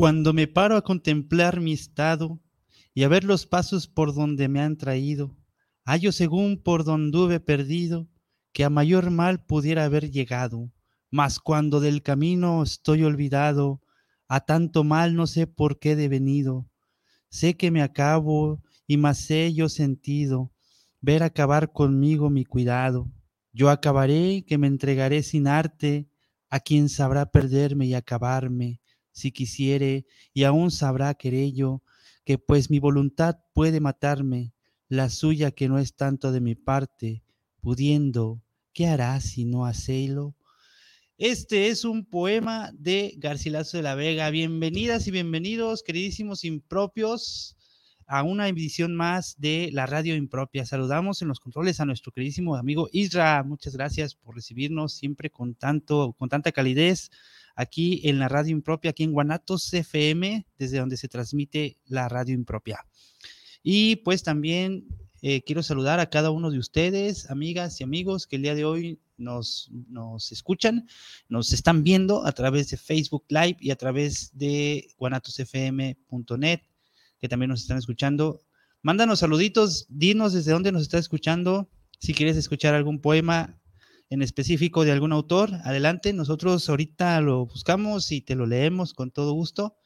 [0.00, 2.40] Cuando me paro a contemplar mi estado
[2.94, 5.36] y a ver los pasos por donde me han traído,
[5.84, 8.08] hallo según por donde hube perdido,
[8.54, 10.72] que a mayor mal pudiera haber llegado,
[11.10, 13.82] mas cuando del camino estoy olvidado,
[14.26, 16.66] a tanto mal no sé por qué he devenido.
[17.28, 20.50] Sé que me acabo y más sé yo sentido,
[21.02, 23.12] ver acabar conmigo mi cuidado.
[23.52, 26.08] Yo acabaré que me entregaré sin arte
[26.48, 28.79] a quien sabrá perderme y acabarme
[29.12, 31.82] si quisiere, y aún sabrá querello,
[32.24, 34.52] que pues mi voluntad puede matarme,
[34.88, 37.22] la suya que no es tanto de mi parte,
[37.60, 40.34] pudiendo, ¿qué hará si no hacelo?
[41.18, 44.30] Este es un poema de Garcilaso de la Vega.
[44.30, 47.56] Bienvenidas y bienvenidos, queridísimos impropios,
[48.10, 50.66] a una edición más de la radio impropia.
[50.66, 53.44] Saludamos en los controles a nuestro queridísimo amigo Isra.
[53.44, 57.10] Muchas gracias por recibirnos siempre con tanto, con tanta calidez
[57.60, 62.34] aquí en la radio impropia, aquí en Guanatos FM, desde donde se transmite la radio
[62.34, 62.86] impropia.
[63.62, 64.86] Y pues también
[65.20, 68.64] eh, quiero saludar a cada uno de ustedes, amigas y amigos, que el día de
[68.64, 70.88] hoy nos, nos escuchan,
[71.28, 76.60] nos están viendo a través de Facebook Live y a través de guanatosfm.net,
[77.20, 78.40] que también nos están escuchando.
[78.80, 81.68] Mándanos saluditos, dinos desde dónde nos está escuchando.
[81.98, 83.59] Si quieres escuchar algún poema,
[84.10, 89.12] en específico de algún autor, adelante, nosotros ahorita lo buscamos y te lo leemos con
[89.12, 89.76] todo gusto.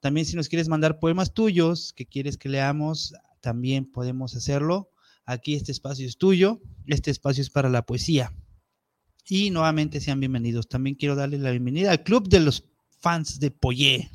[0.00, 4.90] También si nos quieres mandar poemas tuyos que quieres que leamos, también podemos hacerlo.
[5.24, 8.34] Aquí este espacio es tuyo, este espacio es para la poesía.
[9.28, 10.68] Y nuevamente sean bienvenidos.
[10.68, 12.64] También quiero darle la bienvenida al club de los
[12.98, 14.10] fans de Poyé.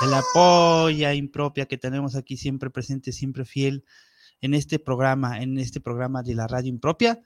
[0.00, 3.84] De la polla impropia que tenemos aquí siempre presente, siempre fiel
[4.40, 7.22] en este programa, en este programa de la radio impropia.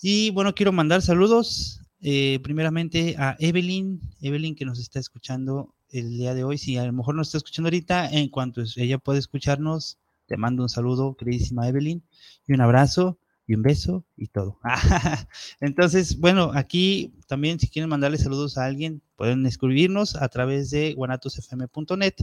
[0.00, 6.10] Y bueno, quiero mandar saludos eh, primeramente a Evelyn, Evelyn que nos está escuchando el
[6.10, 6.56] día de hoy.
[6.56, 10.62] Si a lo mejor nos está escuchando ahorita, en cuanto ella puede escucharnos, te mando
[10.62, 12.04] un saludo, queridísima Evelyn,
[12.46, 14.60] y un abrazo y un beso y todo.
[15.60, 20.94] Entonces, bueno, aquí también si quieren mandarle saludos a alguien, pueden escribirnos a través de
[20.94, 22.14] guanatosfm.net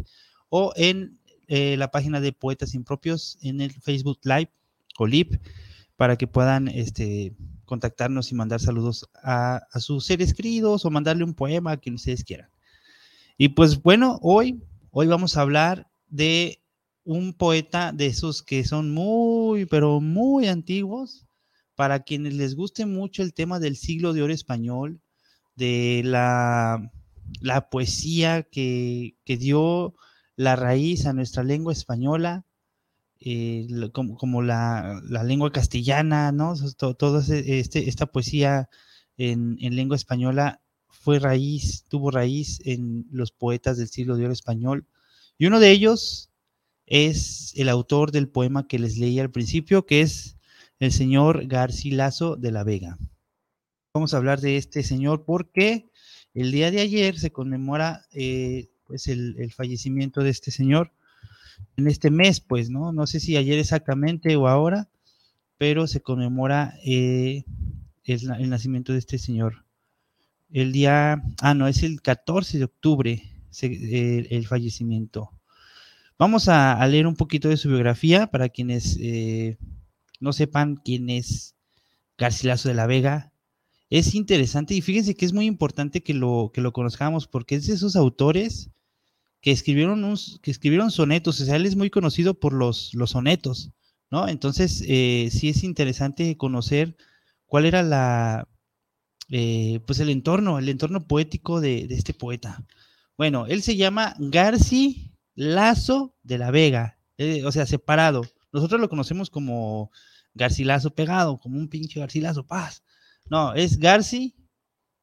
[0.47, 4.51] o en eh, la página de Poetas Impropios en el Facebook Live
[4.97, 5.41] o Live
[5.97, 11.33] para que puedan este, contactarnos y mandar saludos a, sus seres queridos o mandarle un
[11.33, 12.49] poema a quien ustedes quieran.
[13.37, 14.61] Y pues bueno, hoy,
[14.91, 16.61] hoy vamos a hablar de
[17.03, 21.25] un poeta de esos que son muy, pero muy antiguos,
[21.75, 25.01] para quienes les guste mucho el tema del siglo de oro español,
[25.55, 26.91] de la,
[27.41, 29.95] la poesía que, que dio
[30.35, 32.44] la raíz a nuestra lengua española,
[33.27, 36.53] eh, como, la, lengua castellana, ¿no?
[36.77, 38.69] Toda este, esta poesía
[39.17, 44.85] en, lengua española fue raíz, tuvo raíz en los poetas del siglo de oro español.
[45.39, 46.29] Y uno de ellos
[46.85, 50.37] es el autor del poema que les leí al principio, que es
[50.77, 52.95] el señor Garcilaso de la Vega.
[53.91, 55.89] Vamos a hablar de este señor porque
[56.35, 60.91] el día de ayer se conmemora eh, pues el, el fallecimiento de este señor
[61.77, 62.91] en este mes, pues, ¿no?
[62.91, 64.89] No sé si ayer exactamente o ahora,
[65.57, 67.43] pero se conmemora eh,
[68.03, 69.65] el, nacimiento de este señor.
[70.51, 75.31] El día, ah, no, es el 14 de octubre el fallecimiento.
[76.17, 79.57] Vamos a, leer un poquito de su biografía para quienes eh,
[80.19, 81.55] no sepan quién es
[82.17, 83.33] Garcilaso de la Vega.
[83.89, 87.67] Es interesante y fíjense que es muy importante que lo, que lo conozcamos porque es
[87.67, 88.69] de esos autores
[89.45, 93.69] que escribieron, que escribieron sonetos, o sea, él es muy conocido por los, los sonetos,
[94.09, 94.27] ¿no?
[94.27, 96.97] Entonces, eh, sí es interesante conocer
[97.45, 98.47] cuál era la,
[99.29, 102.65] eh, pues el entorno, el entorno poético de, este poeta.
[103.19, 108.23] Bueno, él se llama Garci Lazo de la Vega, eh, o sea, separado.
[108.51, 109.91] Nosotros lo conocemos como
[110.33, 112.83] Garcilaso pegado, como un pinche Garcilaso, paz.
[113.29, 114.35] No, es Garci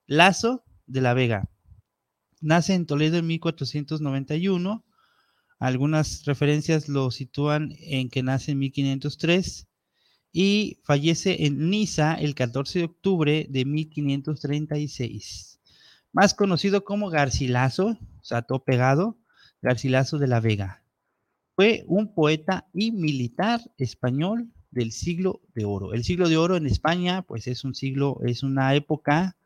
[0.08, 1.48] Lazo de la Vega.
[2.42, 4.84] Nace en Toledo en 1491.
[5.60, 9.68] Algunas referencias lo sitúan en que nace en 1503
[10.32, 15.60] y fallece en Niza el 14 de octubre de 1536.
[16.12, 19.16] Más conocido como Garcilaso, o sea, todo pegado,
[19.62, 20.82] Garcilaso de la Vega.
[21.54, 25.94] Fue un poeta y militar español del siglo de oro.
[25.94, 29.36] El siglo de oro en España, pues es un siglo, es una época,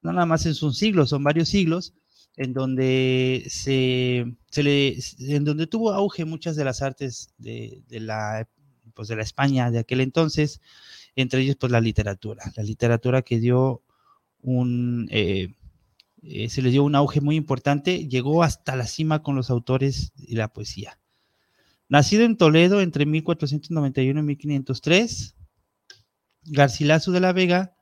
[0.00, 1.92] no nada más es un siglo, son varios siglos,
[2.36, 4.26] en donde se,
[4.56, 8.48] le, en donde tuvo auge muchas de las artes de, de la
[8.94, 10.60] pues, de la España de aquel entonces,
[11.16, 13.82] entre ellos pues la literatura, la literatura que dio
[14.40, 15.54] un, eh,
[16.22, 20.12] eh, se le dio un auge muy importante, llegó hasta la cima con los autores
[20.16, 20.98] y la poesía.
[21.88, 25.36] Nacido en Toledo entre 1491 y 1503,
[26.46, 27.76] Garcilaso de la Vega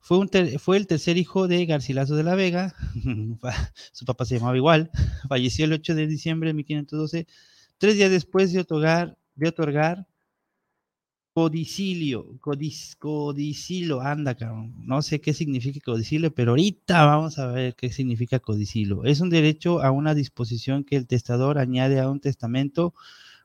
[0.00, 2.74] fue, el tercer hijo de Garcilaso de la Vega,
[3.92, 4.90] su papá se llamaba igual,
[5.28, 7.26] falleció el 8 de diciembre de 1512,
[7.78, 10.06] tres días después de otorgar, de otorgar
[11.32, 14.74] Codicilio, codicilo, anda, cabrón.
[14.84, 19.04] No sé qué significa codicilio, pero ahorita vamos a ver qué significa codicilio.
[19.04, 22.94] Es un derecho a una disposición que el testador añade a un testamento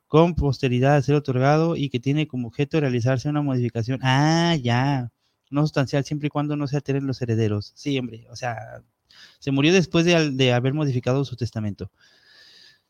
[0.08, 4.00] con posteridad a ser otorgado y que tiene como objeto realizarse una modificación.
[4.04, 5.12] Ah, ya.
[5.50, 7.72] No sustancial, siempre y cuando no se alteren los herederos.
[7.76, 8.84] Sí, hombre, o sea,
[9.40, 11.92] se murió después de, de haber modificado su testamento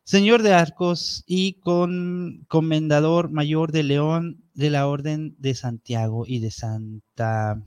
[0.06, 6.40] señor de Arcos y con comendador mayor de León de la Orden de Santiago y
[6.40, 7.62] de Santa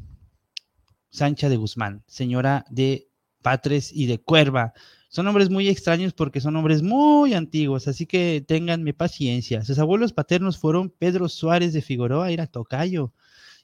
[1.11, 3.09] Sancha de Guzmán, señora de
[3.43, 4.73] Patres y de Cuerva.
[5.09, 9.65] Son nombres muy extraños porque son nombres muy antiguos, así que ténganme paciencia.
[9.65, 13.13] Sus abuelos paternos fueron Pedro Suárez de Figueroa, era tocayo,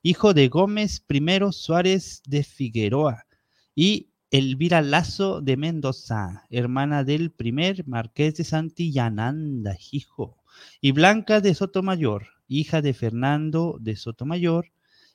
[0.06, 3.26] hijo de Gómez I Suárez de Figueroa,
[3.74, 10.42] y Elvira Lazo de Mendoza, hermana del primer marqués de Santillananda, hijo,
[10.82, 14.66] y Blanca de Sotomayor, hija de Fernando de Sotomayor,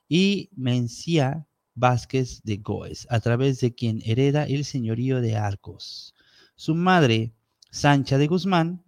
[0.07, 1.45] y Mencía
[1.75, 6.15] Vázquez de Goes, a través de quien hereda el señorío de Arcos.
[6.55, 7.31] Su madre,
[7.69, 8.83] Sancha de Guzmán,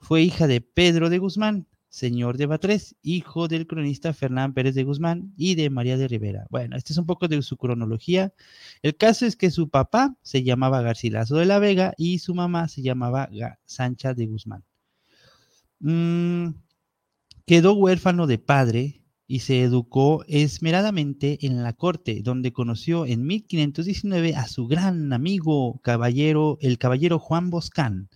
[0.00, 4.82] fue hija de Pedro de Guzmán, señor de Batres, hijo del cronista Fernán Pérez de
[4.82, 6.44] Guzmán y de María de Rivera.
[6.50, 8.34] Bueno, este es un poco de su cronología.
[8.82, 12.66] El caso es que su papá se llamaba Garcilaso de la Vega y su mamá
[12.66, 13.28] se llamaba
[13.64, 14.64] Sancha de Guzmán.
[15.78, 16.56] Mm,
[17.46, 24.34] quedó huérfano de padre y se educó esmeradamente en la corte, donde conoció en 1519
[24.34, 28.08] a su gran amigo caballero, el caballero Juan Boscán,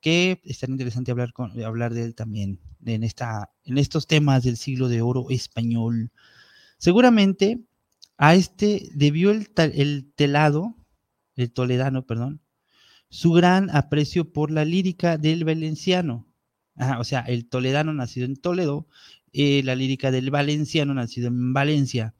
[0.00, 4.56] que estaría interesante hablar, con, hablar de él también en, esta, en estos temas del
[4.56, 6.10] siglo de oro español.
[6.78, 7.60] Seguramente
[8.18, 10.76] a este debió el, el telado,
[11.34, 12.40] el toledano, perdón,
[13.08, 16.26] su gran aprecio por la lírica del valenciano.
[16.98, 18.88] o sea, el toledano nacido en Toledo,
[19.32, 22.14] eh, la lírica del valenciano nacido en Valencia,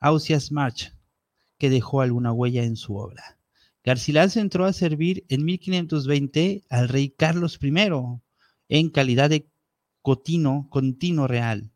[0.00, 0.94] Ausias March,
[1.58, 3.33] que dejó alguna huella en su obra.
[3.84, 7.70] Garcilaso entró a servir en 1520 al rey Carlos I
[8.70, 9.50] en calidad de
[10.00, 11.70] cotino, continuo real.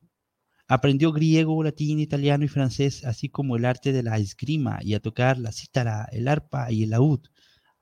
[0.69, 5.01] Aprendió griego, latín, italiano y francés, así como el arte de la esgrima y a
[5.01, 7.21] tocar la cítara, el arpa y el laúd.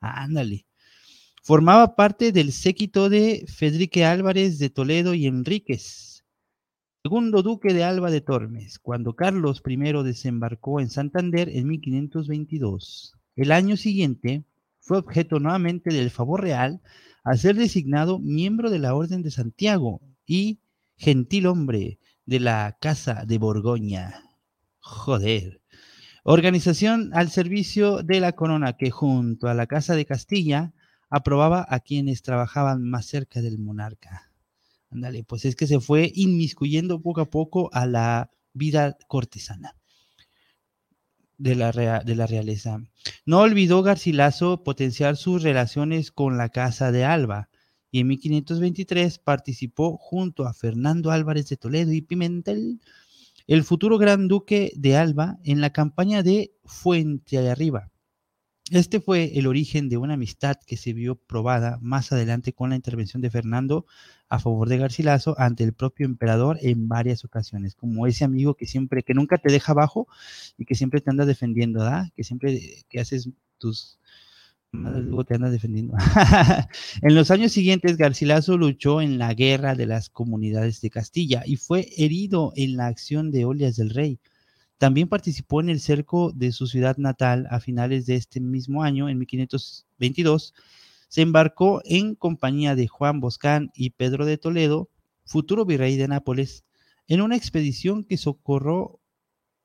[0.01, 0.65] Ándale.
[1.41, 6.25] Formaba parte del séquito de Federique Álvarez de Toledo y Enríquez,
[7.01, 13.16] segundo duque de Alba de Tormes, cuando Carlos I desembarcó en Santander en 1522.
[13.37, 14.45] El año siguiente
[14.79, 16.81] fue objeto nuevamente del favor real
[17.23, 20.59] a ser designado miembro de la Orden de Santiago y
[20.95, 24.23] gentil hombre de la Casa de Borgoña.
[24.79, 25.61] Joder.
[26.23, 30.73] Organización al servicio de la corona que junto a la Casa de Castilla
[31.07, 34.33] aprobaba a quienes trabajaban más cerca del monarca.
[34.89, 39.76] Ándale, pues es que se fue inmiscuyendo poco a poco a la vida cortesana
[41.37, 42.81] de la, de la realeza.
[43.25, 47.49] No olvidó Garcilaso potenciar sus relaciones con la Casa de Alba
[47.91, 52.81] y en 1523 participó junto a Fernando Álvarez de Toledo y Pimentel,
[53.47, 57.91] el futuro gran duque de Alba, en la campaña de Fuente Arriba,
[58.71, 62.75] este fue el origen de una amistad que se vio probada más adelante con la
[62.75, 63.85] intervención de Fernando
[64.29, 68.65] a favor de Garcilaso ante el propio emperador en varias ocasiones, como ese amigo que
[68.65, 70.07] siempre, que nunca te deja abajo
[70.57, 72.07] y que siempre te anda defendiendo, ¿verdad?
[72.15, 73.99] Que siempre que haces tus
[74.71, 75.95] luego te anda defendiendo.
[77.01, 81.55] en los años siguientes, Garcilaso luchó en la guerra de las comunidades de Castilla y
[81.55, 84.19] fue herido en la acción de Olias del Rey
[84.77, 89.09] también participó en el cerco de su ciudad natal a finales de este mismo año,
[89.09, 90.53] en 1522.
[91.07, 94.89] Se embarcó en compañía de Juan Boscán y Pedro de Toledo,
[95.25, 96.65] futuro virrey de Nápoles,
[97.07, 98.99] en una expedición que socorró,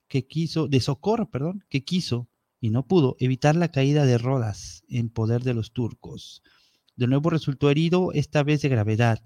[0.09, 2.29] que quiso, de socorro, perdón, que quiso
[2.61, 6.43] y no pudo evitar la caída de Rodas en poder de los turcos.
[6.95, 9.23] De nuevo resultó herido, esta vez de gravedad.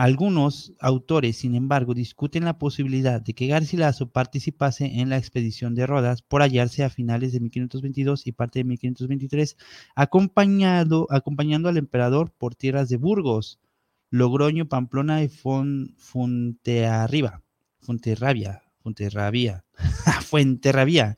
[0.00, 5.86] Algunos autores, sin embargo, discuten la posibilidad de que Garcilaso participase en la expedición de
[5.86, 9.58] Rodas por hallarse a finales de 1522 y parte de 1523,
[9.94, 13.60] acompañado, acompañando al emperador por tierras de Burgos,
[14.08, 17.42] Logroño, Pamplona y Fuenterrabía.
[17.80, 19.66] Fuenterrabía, Fuenterrabía,
[20.24, 21.16] Fuenterrabía.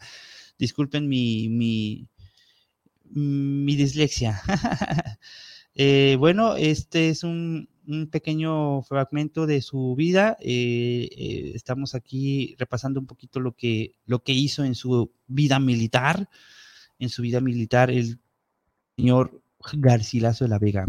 [0.58, 2.08] Disculpen mi, mi,
[3.12, 4.42] mi dislexia.
[5.74, 7.71] Eh, bueno, este es un,
[8.10, 10.36] pequeño fragmento de su vida.
[10.40, 15.58] Eh, eh, estamos aquí repasando un poquito lo que, lo que hizo en su vida
[15.58, 16.28] militar.
[16.98, 18.20] En su vida militar, el
[18.96, 19.42] señor
[19.74, 20.86] Garcilaso de la Vega.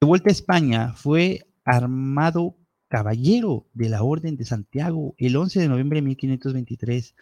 [0.00, 2.56] De vuelta a España, fue armado
[2.88, 7.14] caballero de la Orden de Santiago el 11 de noviembre de 1523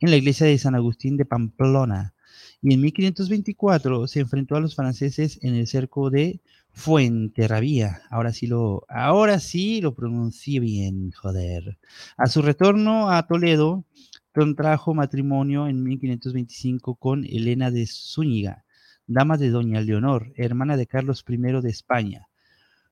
[0.00, 2.14] en la iglesia de San Agustín de Pamplona
[2.62, 6.40] y en 1524 se enfrentó a los franceses en el cerco de
[6.72, 8.02] Fuenterrabía.
[8.10, 11.78] Ahora sí lo, ahora sí lo pronuncié bien, joder.
[12.16, 13.84] A su retorno a Toledo,
[14.32, 18.64] contrajo matrimonio en 1525 con Elena de Zúñiga,
[19.06, 22.28] dama de Doña Leonor, hermana de Carlos I de España.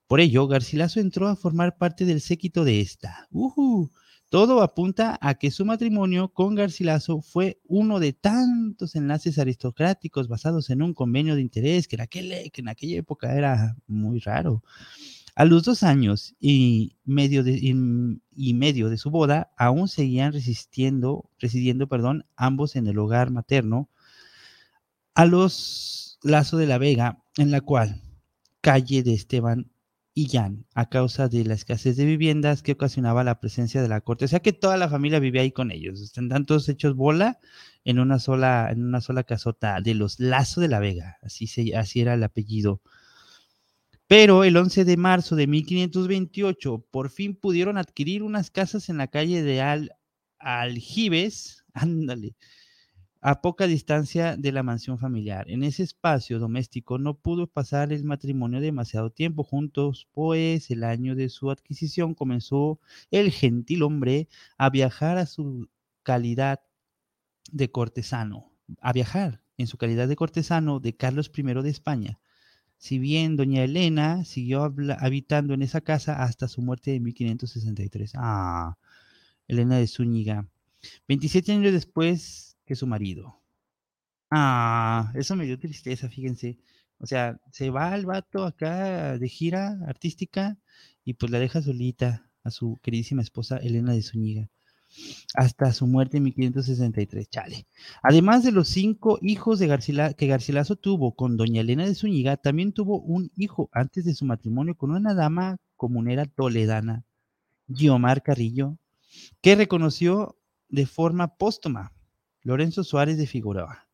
[0.07, 3.29] Por ello, Garcilaso entró a formar parte del séquito de esta.
[4.31, 10.71] Todo apunta a que su matrimonio con Garcilaso fue uno de tantos enlaces aristocráticos basados
[10.71, 14.63] en un convenio de interés que, en aquella época era muy raro.
[15.35, 21.29] A los dos años y medio de, y, medio de su boda, aún seguían resistiendo,
[21.41, 23.89] residiendo perdón, ambos en el hogar materno
[25.15, 28.01] a los Lazo de la Vega, en la cual
[28.61, 29.73] calle de Esteban
[30.29, 34.25] Jan, a causa de la escasez de viviendas que ocasionaba la presencia de la corte.
[34.25, 36.01] O sea que toda la familia vivía ahí con ellos.
[36.01, 37.39] Están todos hechos bola
[37.85, 41.19] en una sola, en una sola casota de los Lazo de la Vega.
[41.23, 42.81] Así, se, así era el apellido.
[44.07, 49.07] Pero el 11 de marzo de 1528 por fin pudieron adquirir unas casas en la
[49.07, 49.93] calle de Al
[50.41, 52.35] Aljibes, ándale,
[53.21, 55.51] a poca distancia de la mansión familiar.
[55.51, 61.15] En ese espacio doméstico no pudo pasar el matrimonio demasiado tiempo juntos, pues el año
[61.15, 65.69] de su adquisición comenzó el gentil hombre a viajar a su
[66.03, 66.61] calidad
[67.53, 72.21] de cortesano, a viajar en su calidad de cortesano de Carlos I de España.
[72.79, 78.13] Si bien doña Elena siguió habitando en esa casa hasta su muerte en 1563.
[78.17, 78.79] Ah,
[79.49, 80.49] Elena de Zúñiga.
[81.07, 83.41] 27 años después su marido.
[84.31, 86.59] Ah, eso me dio tristeza, fíjense.
[86.99, 90.59] O sea, se va al vato acá de gira artística
[91.05, 94.51] y pues la deja solita a su queridísima esposa Elena de Zúñiga
[95.35, 97.67] hasta su muerte en 1563, chale.
[98.03, 102.73] Además de los cinco hijos de que Garcilaso tuvo con doña Elena de Zúñiga, también
[102.73, 107.05] tuvo un hijo antes de su matrimonio con una dama comunera toledana,
[107.69, 108.77] Guiomar Carrillo,
[109.41, 110.37] que reconoció
[110.69, 111.93] de forma póstuma
[112.43, 113.89] Lorenzo Suárez de Figueroa,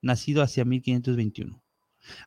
[0.00, 1.62] nacido hacia 1521.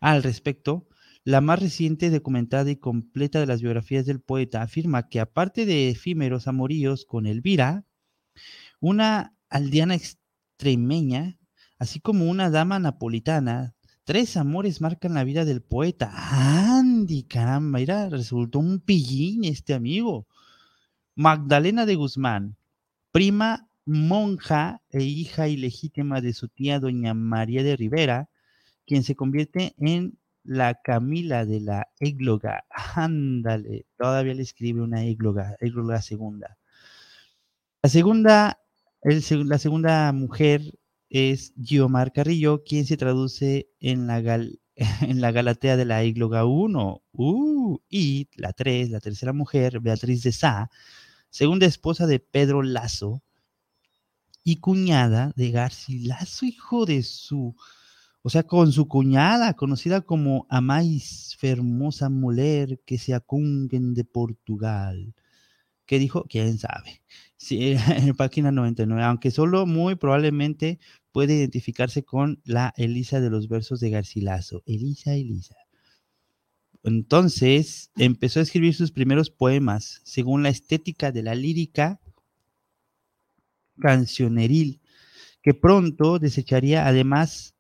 [0.02, 0.88] Al respecto,
[1.24, 5.90] la más reciente, documentada y completa de las biografías del poeta afirma que aparte de
[5.90, 7.86] efímeros amoríos con Elvira,
[8.80, 11.40] una aldeana extremeña,
[11.80, 16.12] así como una dama napolitana, tres amores marcan la vida del poeta.
[16.14, 17.80] ¡Andy, caramba!
[17.80, 20.28] Mira, resultó un pillín este amigo.
[21.16, 22.58] Magdalena de Guzmán,
[23.12, 28.30] prima monja e hija ilegítima de su tía doña María de Rivera,
[28.86, 32.66] quien se convierte en la Camila de la égloga.
[32.96, 36.58] Ándale, todavía le escribe una égloga, égloga segunda.
[37.82, 38.60] La segunda,
[39.04, 40.62] la segunda mujer
[41.10, 44.22] es Guiomar Carrillo, quien se traduce en la,
[45.32, 47.04] Galatea de la égloga 1.
[47.12, 50.70] Uh, y la tres, la tercera mujer, Beatriz de Sá,
[51.30, 53.22] segunda esposa de Pedro Lazo,
[54.44, 57.56] y cuñada de Garcilaso, hijo de su,
[58.22, 65.14] o sea, con su cuñada, conocida como Amais Fermosa Muller, que se acunguen de Portugal.
[65.86, 66.26] que dijo?
[66.30, 67.02] ¿Quién sabe?
[67.38, 70.80] Sí, en página 99, aunque solo muy probablemente
[71.12, 74.64] puede identificarse con la Elisa de los versos de Garcilaso.
[74.66, 75.56] Elisa, Elisa.
[76.84, 82.02] Entonces empezó a escribir sus primeros poemas según la estética de la lírica
[83.80, 84.82] cancioneril,
[85.42, 87.54] que pronto desecharía además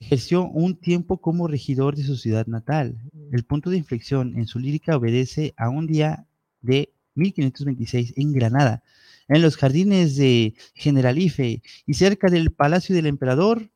[0.00, 3.02] Ejerció un tiempo como regidor de su ciudad natal.
[3.32, 6.26] El punto de inflexión en su lírica obedece a un día
[6.60, 8.82] de 1526 en Granada,
[9.26, 13.70] en los jardines de Generalife y cerca del palacio del emperador,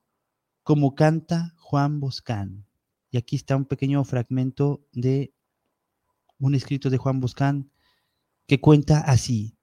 [0.62, 2.67] como canta Juan Boscán.
[3.11, 5.33] Y aquí está un pequeño fragmento de
[6.39, 7.71] un escrito de Juan Boscán
[8.47, 9.57] que cuenta así.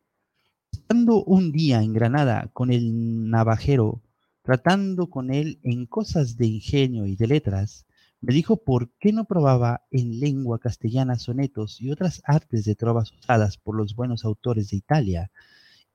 [0.91, 4.01] Un día en Granada con el navajero,
[4.41, 7.85] tratando con él en cosas de ingenio y de letras,
[8.21, 13.11] me dijo por qué no probaba en lengua castellana sonetos y otras artes de trovas
[13.11, 15.31] usadas por los buenos autores de Italia.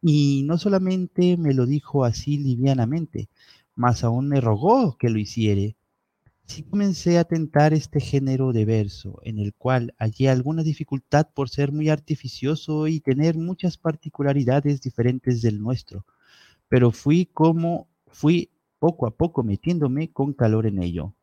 [0.00, 3.28] Y no solamente me lo dijo así livianamente,
[3.74, 5.76] mas aún me rogó que lo hiciere.
[6.46, 11.48] Si comencé a tentar este género de verso, en el cual hallé alguna dificultad por
[11.48, 16.04] ser muy artificioso y tener muchas particularidades diferentes del nuestro,
[16.68, 21.14] pero fui como fui poco a poco metiéndome con calor en ello.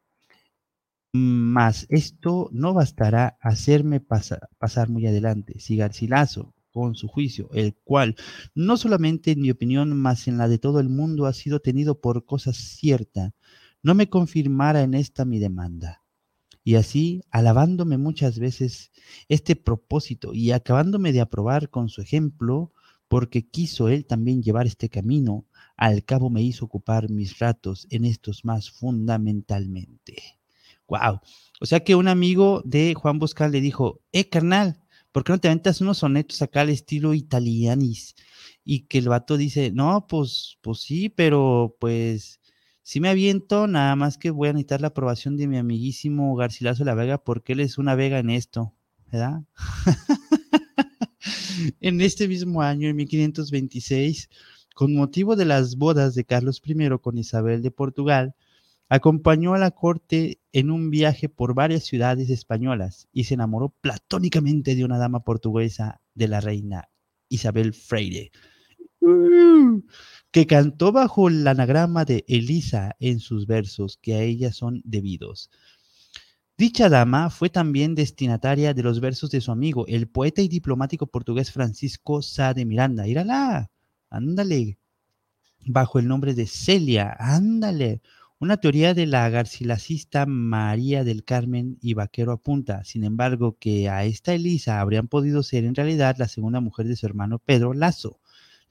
[1.14, 5.60] Mas esto no bastará a hacerme pasar muy adelante.
[5.60, 8.16] Si Garcilaso, con su juicio, el cual
[8.56, 12.00] no solamente en mi opinión, mas en la de todo el mundo ha sido tenido
[12.00, 13.34] por cosa cierta,
[13.84, 16.04] no me confirmara en esta mi demanda.
[16.64, 18.92] Y así, alabándome muchas veces
[19.28, 22.72] este propósito y acabándome de aprobar con su ejemplo,
[23.08, 25.46] porque quiso él también llevar este camino,
[25.76, 30.40] al cabo me hizo ocupar mis ratos en estos más fundamentalmente.
[30.88, 31.20] Wow.
[31.60, 35.40] O sea que un amigo de Juan Boscal le dijo, eh, carnal, ¿por qué no
[35.40, 38.16] te aventas unos sonetos acá al estilo italianis?
[38.64, 42.41] Y que el vato dice, no, pues, pues sí, pero pues
[42.84, 46.84] sí me aviento, nada más que voy a necesitar la aprobación de mi amiguísimo Garcilaso
[46.84, 48.74] La Vega, porque él es una vega en esto,
[49.12, 49.44] ¿verdad?
[51.80, 54.30] en este mismo año, en 1526,
[54.76, 58.36] con motivo de las bodas de Carlos I con Isabel de Portugal,
[58.94, 64.76] Acompañó a la corte en un viaje por varias ciudades españolas y se enamoró platónicamente
[64.76, 66.90] de una dama portuguesa de la reina
[67.30, 68.34] Isabel Freire,
[70.32, 75.52] que cantó bajo el anagrama de Elisa en sus versos, que a ella son debidos.
[76.58, 81.08] Dicha dama fue también destinataria de los versos de su amigo, el poeta y diplomático
[81.08, 83.08] portugués Francisco Sá de Miranda.
[83.08, 83.72] Írala,
[84.10, 84.78] ándale,
[85.66, 88.02] bajo el nombre de Celia, ándale,
[88.40, 94.04] una teoría de la garcilasista María del Carmen y Vaquero apunta, sin embargo, que a
[94.04, 98.20] esta Elisa habrían podido ser en realidad la segunda mujer de su hermano Pedro Lazo,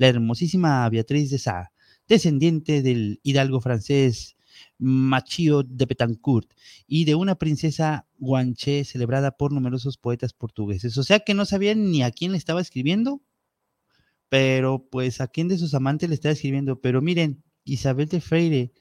[0.00, 1.72] la hermosísima Beatriz de Sá,
[2.08, 4.34] descendiente del hidalgo francés
[4.78, 6.50] Machío de Betancourt
[6.86, 10.96] y de una princesa guanché celebrada por numerosos poetas portugueses.
[10.96, 13.20] O sea que no sabían ni a quién le estaba escribiendo,
[14.30, 16.80] pero pues a quién de sus amantes le estaba escribiendo.
[16.80, 18.72] Pero miren, Isabel de Freire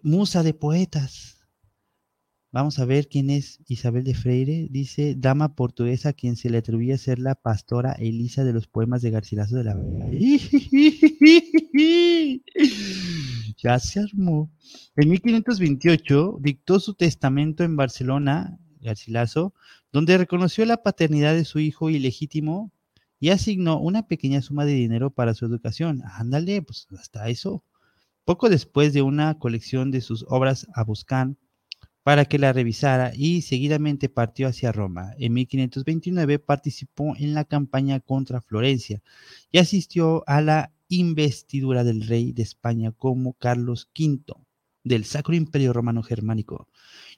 [0.00, 1.41] musa de poetas.
[2.52, 4.68] Vamos a ver quién es Isabel de Freire.
[4.70, 9.00] Dice, dama portuguesa a quien se le atribuye ser la pastora Elisa de los poemas
[9.00, 10.10] de Garcilaso de la Vega.
[13.56, 14.50] ya se armó.
[14.96, 19.54] En 1528 dictó su testamento en Barcelona, Garcilaso,
[19.90, 22.70] donde reconoció la paternidad de su hijo ilegítimo
[23.18, 26.02] y asignó una pequeña suma de dinero para su educación.
[26.04, 27.64] Ándale, pues hasta eso.
[28.26, 31.38] Poco después de una colección de sus obras a Buscán
[32.02, 35.12] para que la revisara y seguidamente partió hacia Roma.
[35.18, 39.02] En 1529 participó en la campaña contra Florencia
[39.50, 44.34] y asistió a la investidura del rey de España como Carlos V
[44.84, 46.68] del Sacro Imperio Romano Germánico.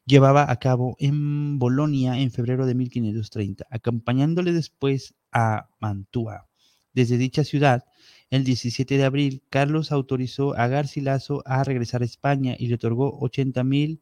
[0.05, 6.47] Llevaba a cabo en Bolonia en febrero de 1530, acompañándole después a Mantua.
[6.93, 7.85] Desde dicha ciudad
[8.31, 13.19] el 17 de abril, Carlos autorizó a Garcilaso a regresar a España y le otorgó
[13.21, 14.01] 80 mil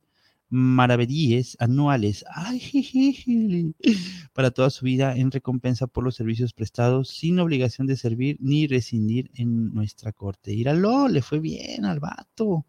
[0.53, 2.27] maravedíes anuales
[4.35, 8.67] para toda su vida en recompensa por los servicios prestados sin obligación de servir ni
[8.67, 10.53] rescindir en nuestra corte.
[10.53, 12.67] Íralo, le fue bien al vato.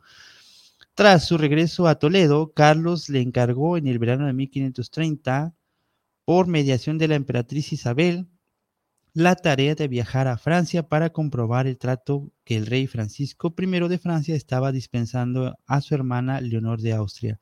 [0.96, 5.54] Tras su regreso a Toledo, Carlos le encargó en el verano de 1530,
[6.24, 8.30] por mediación de la emperatriz Isabel,
[9.16, 13.68] la tarea de viajar a Francia para comprobar el trato que el rey Francisco I
[13.88, 17.40] de Francia estaba dispensando a su hermana Leonor de Austria,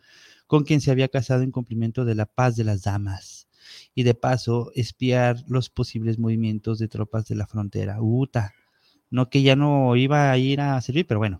[0.47, 3.47] con quien se había casado en cumplimiento de la paz de las damas,
[3.95, 8.01] y de paso espiar los posibles movimientos de tropas de la frontera.
[8.01, 8.53] Uta,
[9.09, 11.39] no que ya no iba a ir a servir, pero bueno.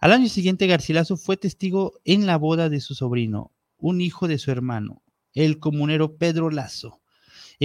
[0.00, 4.38] Al año siguiente Garcilaso fue testigo en la boda de su sobrino, un hijo de
[4.38, 5.02] su hermano,
[5.34, 7.00] el comunero Pedro Lazo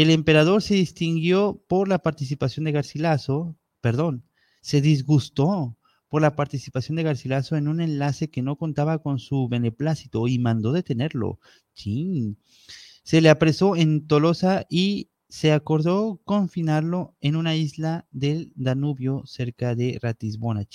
[0.01, 4.25] el emperador se distinguió por la participación de Garcilaso, perdón,
[4.61, 5.77] se disgustó
[6.09, 10.39] por la participación de Garcilaso en un enlace que no contaba con su beneplácito y
[10.39, 11.39] mandó detenerlo.
[11.73, 19.73] Se le apresó en Tolosa y se acordó confinarlo en una isla del Danubio cerca
[19.73, 20.67] de Ratisbona,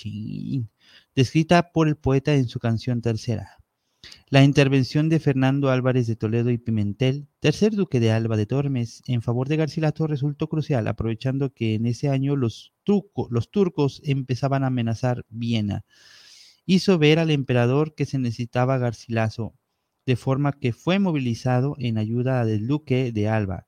[1.15, 3.59] descrita por el poeta en su canción tercera.
[4.29, 9.01] La intervención de Fernando Álvarez de Toledo y Pimentel, tercer duque de Alba de Tormes,
[9.07, 12.73] en favor de Garcilaso resultó crucial, aprovechando que en ese año los,
[13.29, 15.83] los turcos empezaban a amenazar Viena.
[16.65, 19.55] Hizo ver al emperador que se necesitaba Garcilaso,
[20.05, 23.65] de forma que fue movilizado en ayuda del duque de Alba.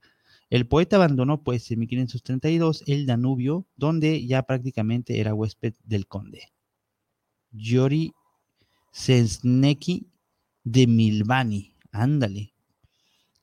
[0.51, 6.49] El poeta abandonó, pues, en 1532 el Danubio, donde ya prácticamente era huésped del conde.
[7.51, 8.13] Giori
[8.91, 10.10] Sensneki
[10.63, 12.53] de Milvani, ándale.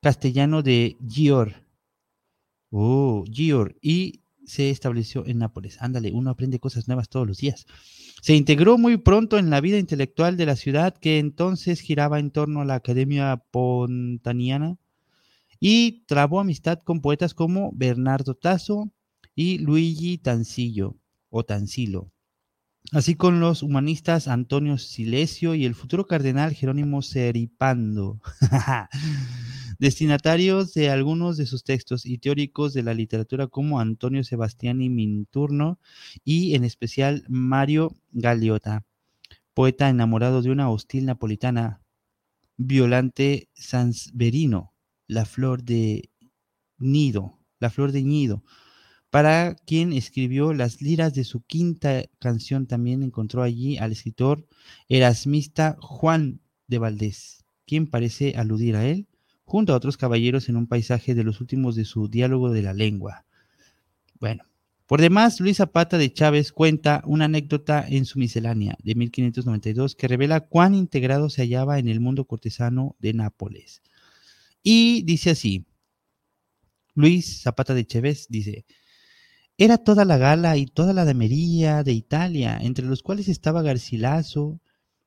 [0.01, 1.55] Castellano de Gior.
[2.71, 3.77] Oh, Gior.
[3.83, 5.81] Y se estableció en Nápoles.
[5.81, 7.67] Ándale, uno aprende cosas nuevas todos los días.
[8.23, 12.31] Se integró muy pronto en la vida intelectual de la ciudad, que entonces giraba en
[12.31, 14.79] torno a la Academia Pontaniana,
[15.61, 18.93] y trabó amistad con poetas como Bernardo Tasso
[19.35, 20.97] y Luigi Tancillo
[21.31, 22.13] o Tancilo
[22.93, 28.21] así con los humanistas Antonio Silesio y el futuro cardenal Jerónimo Seripando,
[29.79, 35.79] destinatarios de algunos de sus textos y teóricos de la literatura como Antonio Sebastiani Minturno
[36.25, 38.85] y en especial Mario Galeota,
[39.55, 41.81] poeta enamorado de una hostil napolitana,
[42.57, 44.73] Violante Sansverino,
[45.07, 46.11] la flor de
[46.79, 48.43] nido, la flor de nido,
[49.11, 52.66] para quien escribió las liras de su quinta canción.
[52.66, 54.47] También encontró allí al escritor
[54.88, 59.07] erasmista Juan de Valdés, quien parece aludir a él,
[59.44, 62.75] junto a otros caballeros en un paisaje de los últimos de su diálogo de la
[62.75, 63.25] lengua.
[64.21, 64.44] Bueno,
[64.87, 70.09] por demás, Luis Zapata de Chávez cuenta una anécdota en su miscelánea de 1592 que
[70.09, 73.83] revela cuán integrado se hallaba en el mundo cortesano de Nápoles.
[74.62, 75.66] Y dice así,
[76.94, 78.64] Luis Zapata de Chávez dice,
[79.61, 84.61] era toda la gala y toda la damería de Italia, entre los cuales estaba Garcilaso,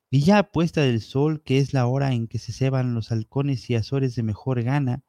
[0.10, 3.70] y ya puesta del sol, que es la hora en que se ceban los halcones
[3.70, 5.04] y azores de mejor gana,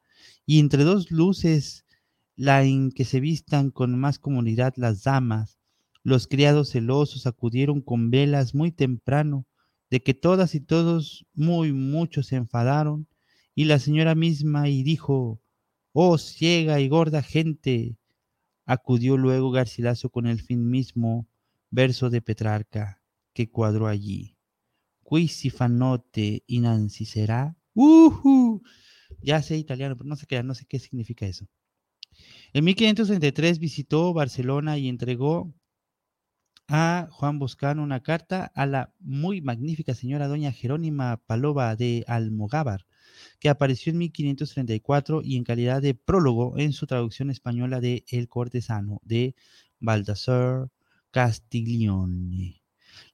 [0.46, 1.84] y entre dos luces,
[2.36, 5.58] la en que se vistan con más comunidad las damas,
[6.04, 9.44] los criados celosos acudieron con velas muy temprano,
[9.90, 13.08] de que todas y todos muy mucho se enfadaron,
[13.56, 15.40] y la señora misma y dijo,
[15.92, 17.96] oh ciega y gorda gente,
[18.66, 21.28] Acudió luego Garcilaso con el fin mismo,
[21.70, 23.00] verso de Petrarca,
[23.32, 24.36] que cuadró allí.
[25.04, 27.56] Qui si fanote inanzi será.
[27.74, 28.60] Uh
[29.22, 31.46] Ya sé italiano, pero no sé qué, no sé qué significa eso.
[32.52, 35.54] En 1533 visitó Barcelona y entregó
[36.68, 42.86] a Juan Boscano una carta a la muy magnífica señora doña Jerónima Palova de Almogávar,
[43.42, 48.28] que apareció en 1534 y en calidad de prólogo en su traducción española de El
[48.28, 49.34] cortesano de
[49.80, 50.70] Baldassar
[51.10, 52.62] Castiglione.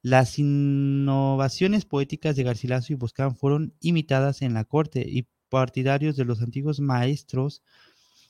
[0.03, 6.25] Las innovaciones poéticas de Garcilaso y Boscán fueron imitadas en la corte y partidarios de
[6.25, 7.63] los antiguos maestros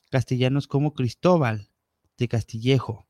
[0.09, 1.67] castellanos como Cristóbal
[2.17, 3.07] de Castillejo,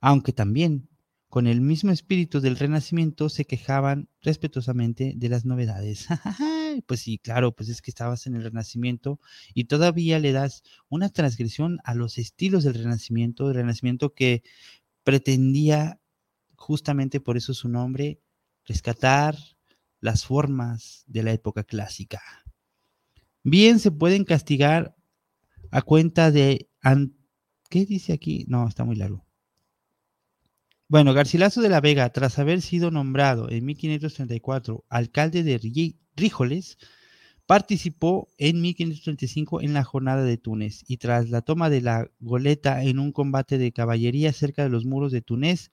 [0.00, 0.88] aunque también
[1.28, 6.06] con el mismo espíritu del Renacimiento se quejaban respetuosamente de las novedades.
[6.86, 9.20] pues sí, claro, pues es que estabas en el Renacimiento
[9.54, 14.42] y todavía le das una transgresión a los estilos del Renacimiento, del Renacimiento que
[15.04, 16.00] pretendía,
[16.56, 18.20] justamente por eso su nombre,
[18.64, 19.36] rescatar
[20.00, 22.22] las formas de la época clásica.
[23.42, 24.94] Bien se pueden castigar
[25.70, 26.68] a cuenta de...
[27.68, 28.44] ¿Qué dice aquí?
[28.48, 29.24] No, está muy largo.
[30.88, 35.54] Bueno, Garcilaso de la Vega, tras haber sido nombrado en 1534 alcalde de
[36.20, 36.78] Ríjoles,
[37.46, 42.84] participó en 1535 en la jornada de Túnez y tras la toma de la goleta
[42.84, 45.72] en un combate de caballería cerca de los muros de Túnez,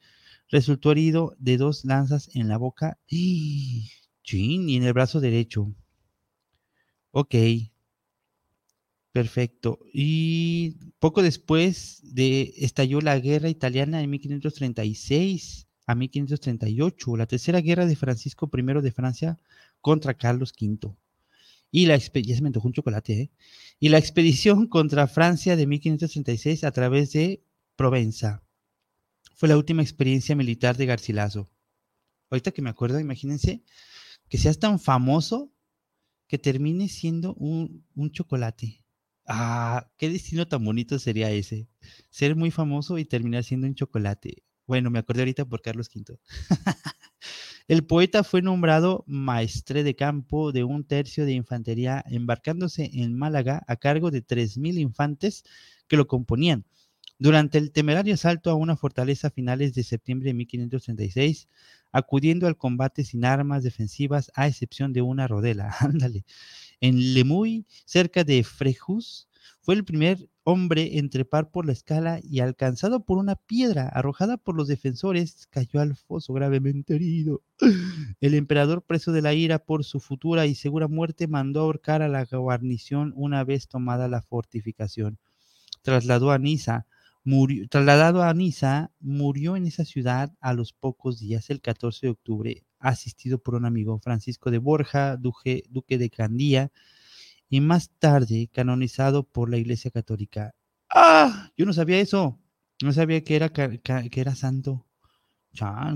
[0.49, 3.91] resultó herido de dos lanzas en la boca y
[4.31, 5.71] en el brazo derecho.
[7.11, 7.35] Ok,
[9.11, 9.79] perfecto.
[9.93, 17.85] Y poco después de estalló la guerra italiana en 1536 a 1538, la tercera guerra
[17.85, 19.39] de Francisco I de Francia
[19.87, 20.97] contra Carlos V.
[21.71, 23.31] Y la expedición, un chocolate, ¿eh?
[23.79, 27.41] Y la expedición contra Francia de 1536 a través de
[27.77, 28.43] Provenza.
[29.33, 31.49] Fue la última experiencia militar de Garcilaso.
[32.29, 33.63] Ahorita que me acuerdo, imagínense
[34.27, 35.53] que seas tan famoso
[36.27, 38.83] que termine siendo un, un chocolate.
[39.25, 41.69] Ah, qué destino tan bonito sería ese.
[42.09, 44.43] Ser muy famoso y terminar siendo un chocolate.
[44.65, 46.19] Bueno, me acordé ahorita por Carlos V.
[47.67, 53.61] El poeta fue nombrado maestre de campo de un tercio de infantería, embarcándose en Málaga
[53.67, 55.43] a cargo de 3.000 infantes
[55.89, 56.63] que lo componían.
[57.19, 61.49] Durante el temerario asalto a una fortaleza a finales de septiembre de 1536,
[61.91, 66.23] acudiendo al combate sin armas defensivas, a excepción de una rodela, ándale,
[66.79, 69.27] en Lemuy, cerca de Frejus,
[69.59, 74.37] fue el primer hombre en trepar por la escala y alcanzado por una piedra arrojada
[74.37, 77.41] por los defensores, cayó al foso gravemente herido.
[78.21, 82.07] El emperador, preso de la ira por su futura y segura muerte, mandó ahorcar a
[82.07, 85.17] la guarnición una vez tomada la fortificación.
[85.81, 86.85] Trasladó a Niza,
[87.25, 92.11] murió, trasladado a Niza, murió en esa ciudad a los pocos días, el 14 de
[92.11, 96.71] octubre, asistido por un amigo, Francisco de Borja, duque, duque de Candía,
[97.49, 100.53] y más tarde canonizado por la Iglesia Católica.
[100.93, 101.51] ¡Ah!
[101.57, 102.39] Yo no sabía eso.
[102.81, 104.87] No sabía que era, que era santo.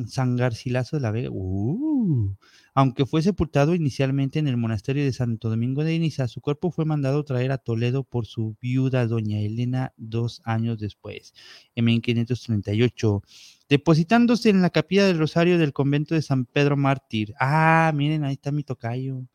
[0.08, 1.30] San Garcilaso de la Vega.
[1.32, 2.36] Uh.
[2.74, 6.86] Aunque fue sepultado inicialmente en el monasterio de Santo Domingo de Iniza, su cuerpo fue
[6.86, 11.34] mandado traer a Toledo por su viuda, doña Elena, dos años después,
[11.76, 13.22] en 1538,
[13.70, 17.34] depositándose en la capilla del Rosario del convento de San Pedro Mártir.
[17.40, 19.26] Ah, miren, ahí está mi tocayo.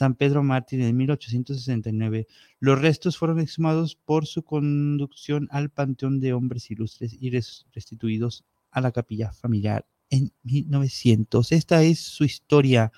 [0.00, 2.26] San Pedro Mártir en 1869.
[2.58, 8.80] Los restos fueron exhumados por su conducción al Panteón de Hombres Ilustres y restituidos a
[8.80, 11.52] la capilla familiar en 1900.
[11.52, 12.92] Esta es su historia.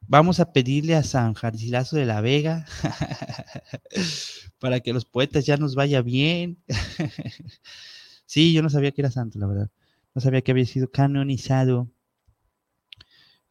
[0.00, 2.64] Vamos a pedirle a San Jarcilazo de la Vega
[4.58, 6.62] para que los poetas ya nos vaya bien.
[8.24, 9.70] sí, yo no sabía que era santo, la verdad.
[10.14, 11.90] No sabía que había sido canonizado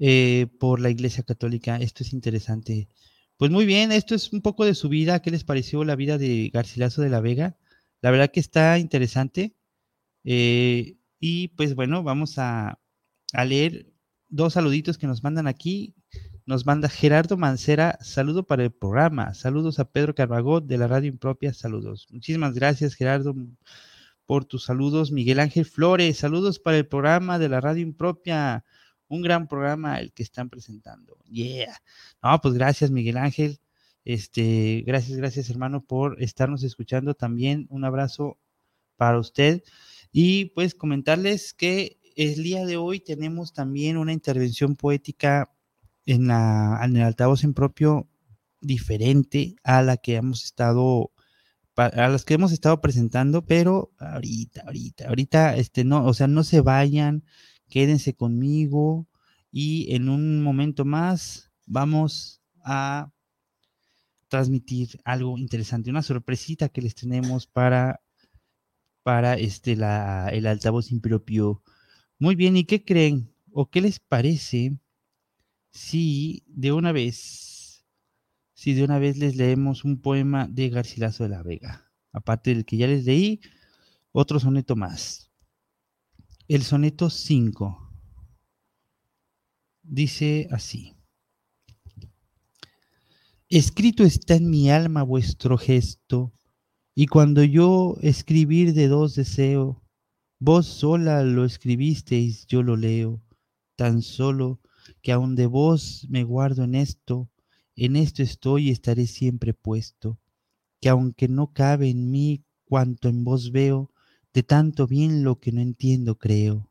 [0.06, 1.78] eh, por la Iglesia Católica.
[1.78, 2.89] Esto es interesante.
[3.38, 5.22] Pues muy bien, esto es un poco de su vida.
[5.22, 7.56] ¿Qué les pareció la vida de Garcilaso de la Vega?
[8.02, 9.56] La verdad que está interesante.
[10.26, 12.80] Eh, y pues bueno, vamos a,
[13.32, 13.94] a, leer
[14.28, 15.96] dos saluditos que nos mandan aquí.
[16.46, 19.34] Nos manda Gerardo Mancera, saludo para el programa.
[19.34, 22.08] Saludos a Pedro Carbagot de la Radio Impropia, saludos.
[22.12, 23.36] Muchísimas gracias, Gerardo,
[24.26, 25.13] por tus saludos.
[25.13, 28.66] Miguel Ángel Flores, saludos para el programa de la Radio Impropia
[29.08, 31.18] un gran programa el que están presentando.
[31.26, 31.80] Yeah.
[32.22, 33.60] No, pues gracias, Miguel Ángel.
[34.06, 37.13] Este, gracias, gracias, hermano, por estarnos escuchando.
[37.13, 38.38] También un abrazo
[38.98, 39.63] para usted.
[40.12, 45.52] Y pues comentarles que el día de hoy tenemos también una intervención poética
[46.06, 48.08] en, la, en el altavoz en propio
[48.62, 51.12] diferente a la que hemos estado
[51.76, 56.44] a las que hemos estado presentando, pero ahorita, ahorita, ahorita, este, no, o sea, no
[56.44, 57.24] se vayan,
[57.74, 59.08] quédense conmigo
[59.52, 63.12] y en un momento más vamos a
[64.28, 68.04] transmitir algo interesante, una sorpresita que les tenemos para,
[69.02, 71.64] para este, la, el altavoz impropio.
[72.20, 73.34] Muy bien, ¿y qué creen?
[73.52, 74.78] ¿O qué les parece
[75.72, 77.84] si de una vez,
[78.54, 81.92] si de una vez les leemos un poema de Garcilaso de la Vega?
[82.12, 83.42] Aparte del que ya les leí,
[84.12, 85.33] otro soneto más.
[86.54, 87.89] El soneto 5
[89.82, 90.94] dice así.
[93.50, 96.32] Escrito está en mi alma vuestro gesto,
[96.94, 99.82] y cuando yo escribir de dos deseo,
[100.38, 103.24] vos sola lo escribisteis, yo lo leo,
[103.76, 104.62] tan solo
[105.02, 107.32] que aun de vos me guardo en esto,
[107.76, 110.20] en esto estoy y estaré siempre puesto,
[110.80, 113.89] que aunque no cabe en mí cuanto en vos veo,
[114.34, 116.69] de tanto bien lo que no entiendo creo.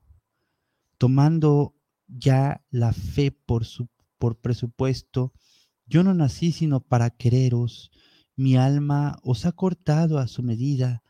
[0.98, 1.74] Tomando
[2.08, 5.32] ya la fe por, su, por presupuesto.
[5.86, 7.90] Yo no nací sino para quereros.
[8.36, 11.02] Mi alma os ha cortado a su medida.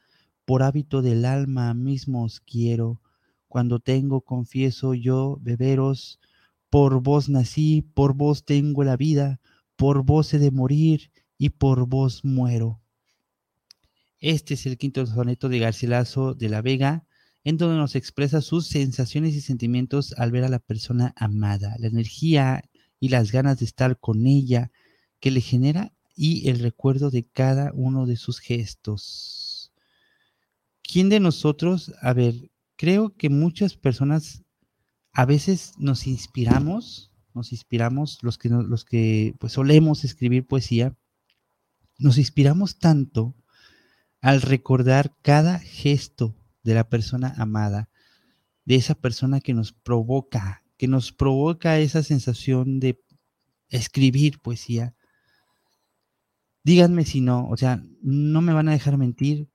[0.45, 3.01] Por hábito del alma mismo os quiero.
[3.49, 6.21] Cuando tengo, confieso yo, beberos.
[6.69, 9.41] Por vos nací, por vos tengo la vida,
[9.77, 12.82] por vos he de morir y por vos muero.
[14.23, 17.05] Este es el quinto soneto de Garcilaso de la Vega,
[17.43, 21.89] en donde nos expresa sus sensaciones y sentimientos al ver a la persona amada, la
[21.89, 22.63] energía
[23.01, 24.71] y las ganas de estar con ella
[25.19, 29.73] que le genera y el recuerdo de cada uno de sus gestos.
[30.85, 34.45] ¿Quién de nosotros, a ver, creo que muchas personas
[35.13, 40.97] a veces nos inspiramos, nos inspiramos, los que, los que pues solemos escribir poesía,
[41.99, 43.35] nos inspiramos tanto
[44.23, 47.91] al recordar cada gesto de la persona amada,
[48.65, 53.01] de esa persona que nos provoca, que nos provoca esa sensación de
[53.69, 54.95] escribir poesía.
[56.63, 59.49] Díganme si no, o sea, no me van a dejar mentir.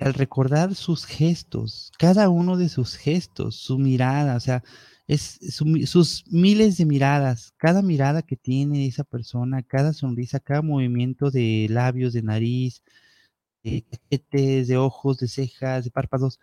[0.00, 4.62] Al recordar sus gestos, cada uno de sus gestos, su mirada, o sea,
[5.06, 5.38] es
[5.86, 11.68] sus miles de miradas, cada mirada que tiene esa persona, cada sonrisa, cada movimiento de
[11.70, 12.82] labios, de nariz,
[13.64, 16.38] de de ojos, de cejas, de párpados,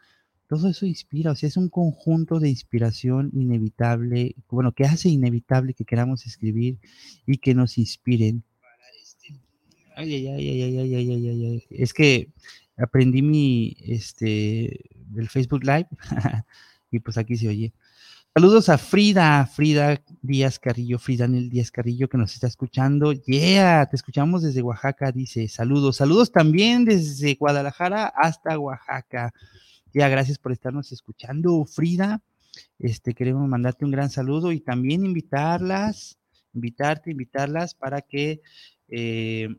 [0.52, 5.74] todo eso inspira, o sea, es un conjunto de inspiración inevitable, bueno, que hace inevitable
[5.74, 6.78] que queramos escribir
[7.26, 8.44] y que nos inspiren.
[9.96, 12.30] Ay, ay, ay, ay, ay, ay, ay, ay, Es que
[12.76, 15.88] aprendí mi, este, el Facebook Live
[16.92, 17.72] y pues aquí se oye.
[18.34, 23.12] Saludos a Frida, Frida Díaz Carrillo, Frida Daniel Díaz Carrillo que nos está escuchando.
[23.12, 25.98] Yeah, te escuchamos desde Oaxaca, dice saludos.
[25.98, 29.34] Saludos también desde Guadalajara hasta Oaxaca.
[29.94, 32.22] Ya, gracias por estarnos escuchando, Frida.
[32.80, 36.18] Este, queremos mandarte un gran saludo y también invitarlas,
[36.54, 38.40] invitarte, invitarlas para que
[38.88, 39.50] eh,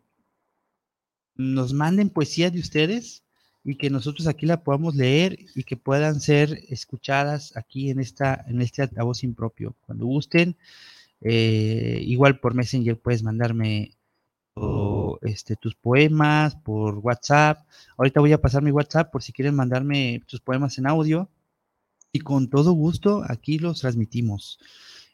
[1.35, 3.23] nos manden poesía de ustedes
[3.65, 8.45] y que nosotros aquí la podamos leer y que puedan ser escuchadas aquí en esta
[8.49, 9.77] en este altavoz impropio.
[9.87, 10.57] Cuando gusten,
[11.21, 13.93] eh, igual por Messenger puedes mandarme
[15.23, 17.67] este, tus poemas por WhatsApp.
[17.97, 21.31] Ahorita voy a pasar mi WhatsApp por si quieren mandarme tus poemas en audio
[22.13, 24.59] y con todo gusto aquí los transmitimos.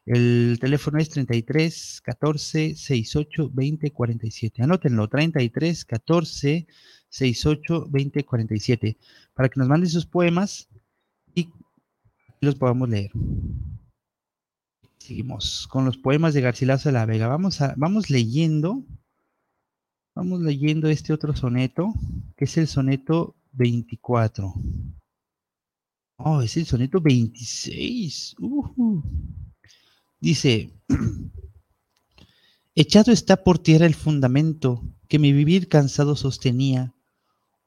[0.07, 4.63] El teléfono es 33 14 68 20 47.
[4.63, 6.98] Anótenlo, 33 14 68
[7.91, 8.97] 20 47
[9.35, 10.69] para que nos manden sus poemas
[11.35, 11.49] y
[12.41, 13.11] los podamos leer.
[14.99, 17.29] Seguimos con los poemas de Garcilaso de la Vega.
[17.29, 18.85] Vamos, a, vamos leyendo,
[20.15, 21.95] vamos leyendo este otro soneto,
[22.37, 24.55] que es el soneto 24.
[26.17, 28.37] Oh, es el soneto 26.
[30.21, 30.73] Dice,
[32.75, 36.93] echado está por tierra el fundamento que mi vivir cansado sostenía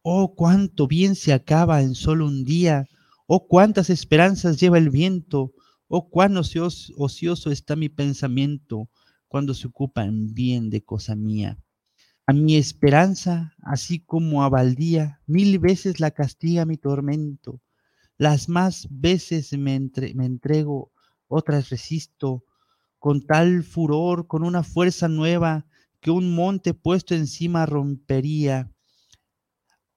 [0.04, 2.88] Oh, cuánto bien se acaba en solo un día.
[3.28, 5.54] Oh, cuántas esperanzas lleva el viento.
[5.88, 8.90] Oh, cuán ocioso, está mi pensamiento
[9.28, 11.60] cuando se ocupa en bien de cosa mía.
[12.26, 17.62] A mi esperanza, así como a baldía, mil veces la castiga mi tormento.
[18.18, 20.92] Las más veces me entrego,
[21.28, 22.44] otras resisto,
[23.00, 25.68] con tal furor, con una fuerza nueva,
[26.00, 28.72] que un monte puesto encima rompería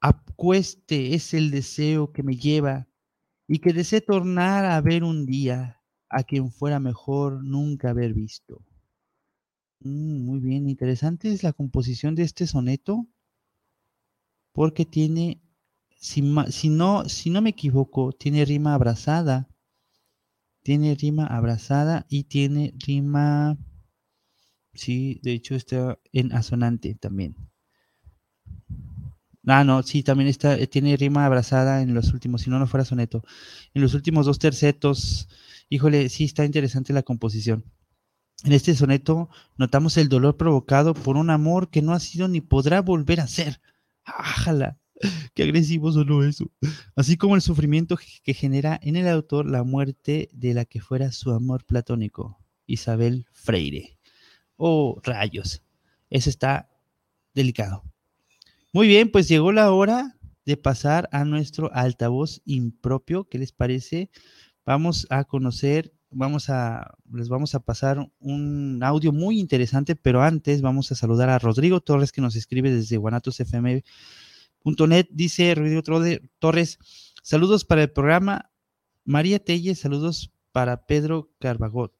[0.07, 2.87] Acueste es el deseo que me lleva
[3.49, 8.63] y que desee tornar a ver un día a quien fuera mejor nunca haber visto.
[9.81, 13.07] Mm, muy bien, interesante es la composición de este soneto
[14.53, 15.41] porque tiene,
[15.97, 19.49] si, si, no, si no me equivoco, tiene rima abrazada,
[20.63, 23.57] tiene rima abrazada y tiene rima,
[24.75, 27.54] sí, de hecho está en asonante también.
[29.47, 32.67] Ah, no, sí, también está, eh, tiene rima abrazada en los últimos, si no, no
[32.67, 33.23] fuera soneto.
[33.75, 35.29] En los últimos dos tercetos,
[35.69, 37.65] híjole, sí está interesante la composición.
[38.45, 42.41] En este soneto notamos el dolor provocado por un amor que no ha sido ni
[42.41, 43.61] podrá volver a ser.
[44.05, 44.79] ¡Ájala!
[45.35, 46.51] ¡Qué agresivo solo eso!
[46.97, 51.13] Así como el sufrimiento que genera en el autor la muerte de la que fuera
[51.13, 53.99] su amor platónico, Isabel Freire.
[54.57, 55.63] ¡Oh, rayos!
[56.11, 56.71] Eso está
[57.35, 57.83] delicado.
[58.75, 63.29] Muy bien, pues llegó la hora de pasar a nuestro altavoz impropio.
[63.29, 64.11] ¿Qué les parece?
[64.67, 70.61] Vamos a conocer, vamos a, les vamos a pasar un audio muy interesante, pero antes
[70.61, 75.07] vamos a saludar a Rodrigo Torres que nos escribe desde guanatosfm.net.
[75.09, 75.83] Dice Rodrigo
[76.41, 76.81] Torres,
[77.23, 78.51] saludos para el programa.
[79.05, 81.95] María Telle, saludos para Pedro Carbagot.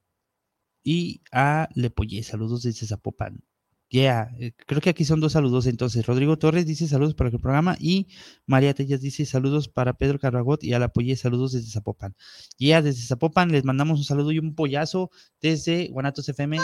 [0.83, 3.45] Y a Lepoye, saludos desde Zapopan.
[3.91, 6.05] Yeah, eh, creo que aquí son dos saludos entonces.
[6.07, 8.09] Rodrigo Torres dice saludos para el programa y
[8.47, 12.17] María Tellas dice saludos para Pedro Carragot y a la Polle saludos desde Zapopan.
[12.59, 16.59] Yeah, desde Zapopan les mandamos un saludo y un pollazo desde Guanatos FM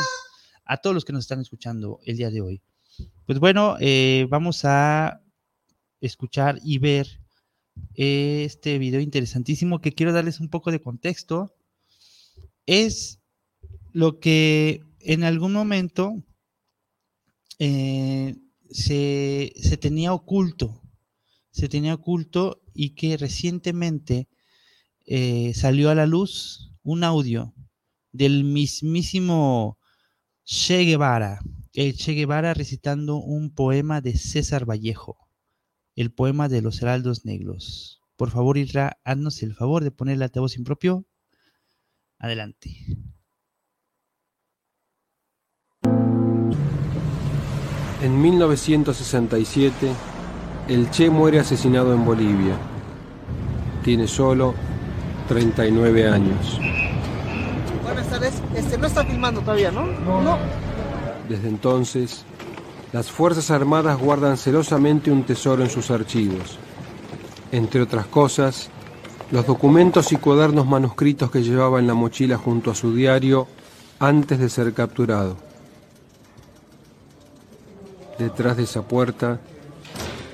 [0.64, 2.62] a todos los que nos están escuchando el día de hoy.
[3.26, 5.22] Pues bueno, eh, vamos a
[6.00, 7.20] escuchar y ver
[7.94, 11.54] este video interesantísimo que quiero darles un poco de contexto.
[12.66, 13.20] Es
[13.92, 16.22] lo que en algún momento
[17.60, 18.36] eh,
[18.70, 20.82] se, tenía oculto,
[21.50, 24.28] se tenía oculto y que recientemente
[25.04, 27.54] eh, salió a la luz un audio
[28.12, 29.78] del mismísimo
[30.42, 31.40] Che Guevara,
[31.74, 35.18] el Che Guevara recitando un poema de César Vallejo,
[35.96, 38.00] el poema de los heraldos negros.
[38.16, 41.04] Por favor, Irra, haznos el favor de poner el altavoz impropio.
[42.18, 42.86] Adelante.
[48.02, 49.92] En 1967,
[50.68, 52.54] el Che muere asesinado en Bolivia.
[53.84, 54.54] Tiene solo
[55.28, 56.58] 39 años.
[57.82, 58.32] Buenas tardes.
[58.54, 59.84] Este, no está filmando todavía, ¿no?
[59.84, 60.38] No.
[61.28, 62.24] Desde entonces,
[62.94, 66.58] las Fuerzas Armadas guardan celosamente un tesoro en sus archivos.
[67.52, 68.70] Entre otras cosas,
[69.30, 73.46] los documentos y cuadernos manuscritos que llevaba en la mochila junto a su diario
[73.98, 75.49] antes de ser capturado.
[78.20, 79.40] Detrás de esa puerta,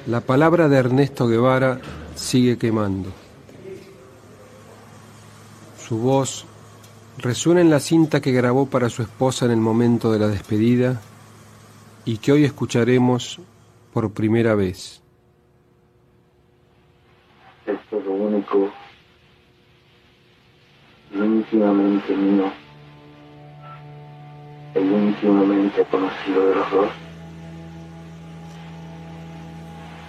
[0.09, 1.79] la palabra de Ernesto Guevara
[2.17, 3.11] sigue quemando.
[5.79, 6.47] Su voz
[7.19, 11.01] resuena en la cinta que grabó para su esposa en el momento de la despedida
[12.05, 13.39] y que hoy escucharemos
[13.93, 15.01] por primera vez.
[17.67, 18.69] Esto es lo único
[21.15, 22.51] íntimamente mío
[24.75, 27.06] e íntimamente conocido de los dos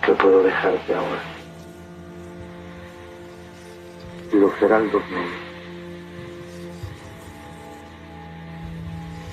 [0.08, 1.22] que puedo dejarte ahora.
[4.32, 5.34] Los heraldos míos.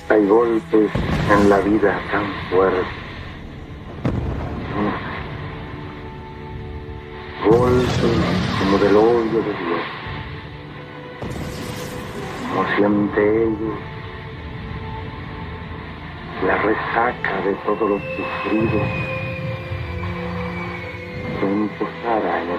[0.09, 0.91] Hay golpes
[1.31, 2.87] en la vida tan fuertes.
[7.49, 8.19] Golpes
[8.59, 9.85] como del odio de Dios.
[12.49, 13.79] Como si ante ellos
[16.45, 19.14] la resaca de todo lo sufrido
[21.41, 22.59] se imposara en el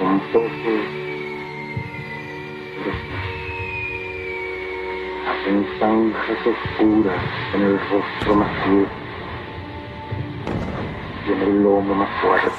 [0.00, 0.48] un poco
[5.30, 7.22] hacen zanjas oscuras
[7.54, 8.90] en el rostro más viejo
[11.26, 12.50] y en el lomo más fuerte.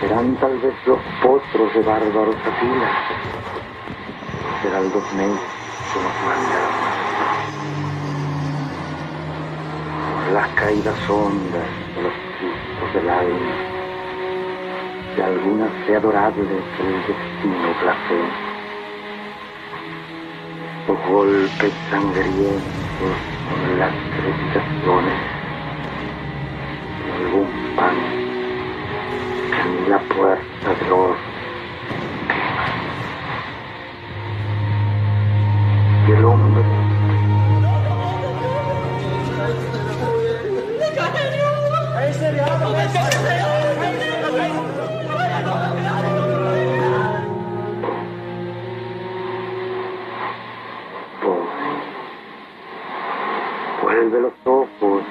[0.00, 2.96] Serán tal vez los potros de bárbaros apilas,
[4.64, 5.40] serán los negros
[5.92, 6.64] que nos mandan
[10.24, 13.54] por las caídas hondas de los del alma,
[15.16, 16.44] de alguna fe adorable
[16.76, 18.20] que el destino placé.
[20.88, 23.16] Los golpes sangrientos
[23.48, 25.18] con las crepitaciones
[27.20, 27.96] algún pan
[29.50, 31.33] que en la puerta del oro
[36.06, 36.62] Y el hombre
[53.82, 55.02] Vuelve los ojos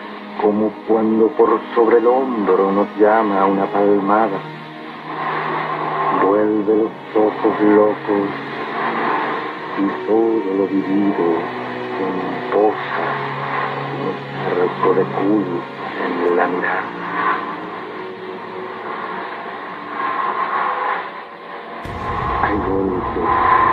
[0.41, 4.39] como cuando por sobre el hombro nos llama una palmada.
[6.23, 8.52] Vuelve los ojos locos
[9.77, 11.25] y todo lo vivido
[11.99, 12.33] en
[14.61, 15.63] arco de culpa
[16.05, 16.83] en la mirada.
[22.67, 23.72] Golpes en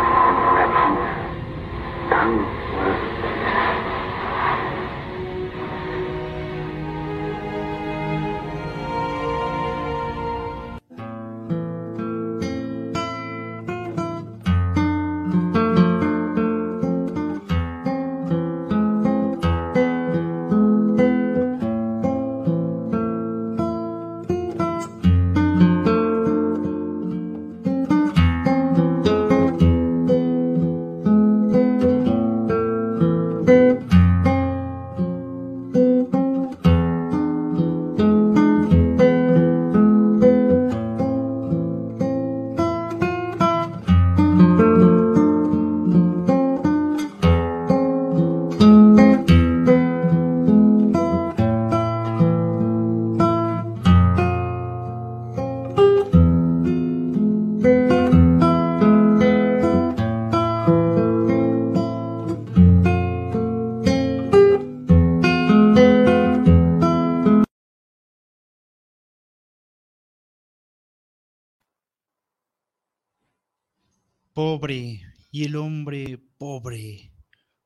[74.43, 77.13] Pobre, y el hombre pobre,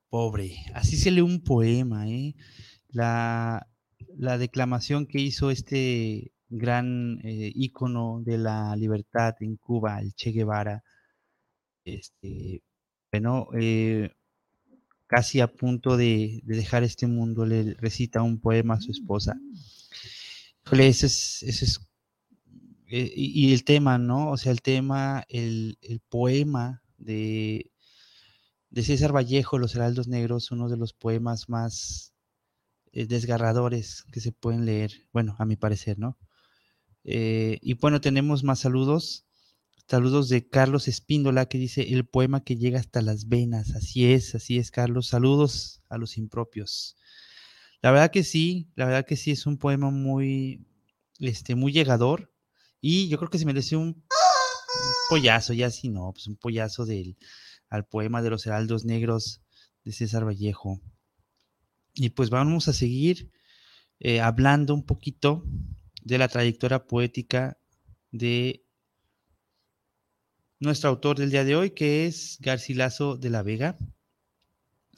[0.09, 0.57] pobre.
[0.75, 2.35] Así se lee un poema, ¿eh?
[2.89, 3.69] La,
[4.17, 10.33] la declamación que hizo este gran eh, ícono de la libertad en Cuba, el Che
[10.33, 10.83] Guevara,
[11.85, 12.65] este,
[13.13, 14.11] bueno, eh,
[15.07, 19.37] casi a punto de, de dejar este mundo, le recita un poema a su esposa.
[20.73, 21.05] Es,
[21.45, 21.81] es
[22.89, 24.31] eh, y, el tema, ¿no?
[24.31, 27.71] O sea, el tema, el, el poema de,
[28.71, 32.15] de César Vallejo, Los Heraldos Negros, uno de los poemas más
[32.93, 36.19] eh, desgarradores que se pueden leer, bueno, a mi parecer, ¿no?
[37.05, 39.27] Eh, y bueno, tenemos más saludos.
[39.87, 43.75] Saludos de Carlos Espíndola que dice el poema que llega hasta las venas.
[43.75, 45.09] Así es, así es, Carlos.
[45.09, 46.97] Saludos a los impropios.
[47.83, 50.67] La verdad que sí, la verdad que sí es un poema muy,
[51.19, 52.34] este, muy llegador.
[52.87, 54.05] Y yo creo que se merece un,
[55.09, 57.17] pollazo, ya si no, pues un pollazo del,
[57.71, 59.41] al poema de los heraldos negros
[59.85, 60.83] de César Vallejo.
[61.95, 63.31] Y pues vamos a seguir
[64.01, 65.47] eh, hablando un poquito
[66.03, 67.57] de la trayectoria poética
[68.11, 68.67] de
[70.61, 73.79] nuestro autor del día de hoy, que es Garcilaso de la Vega.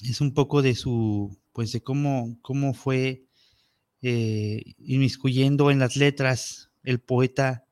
[0.01, 3.28] Es un poco de su, pues de cómo, cómo fue
[4.03, 7.65] eh, inmiscuyendo en las letras el poeta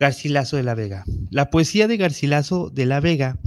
[0.00, 1.04] Garcilaso de la Vega.
[1.30, 3.38] La poesía de Garcilaso de la Vega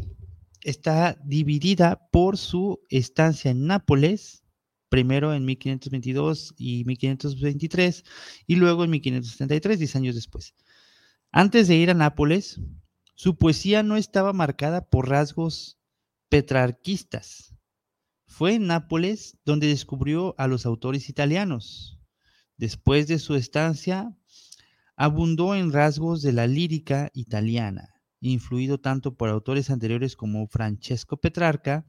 [0.61, 4.43] está dividida por su estancia en Nápoles,
[4.87, 8.03] primero en 1522 y 1523,
[8.45, 10.53] y luego en 1573, 10 años después.
[11.31, 12.61] Antes de ir a Nápoles,
[13.15, 15.79] su poesía no estaba marcada por rasgos
[16.29, 17.55] petrarquistas.
[18.27, 21.99] Fue en Nápoles donde descubrió a los autores italianos.
[22.57, 24.15] Después de su estancia,
[24.95, 27.93] abundó en rasgos de la lírica italiana
[28.31, 31.85] influido tanto por autores anteriores como Francesco Petrarca,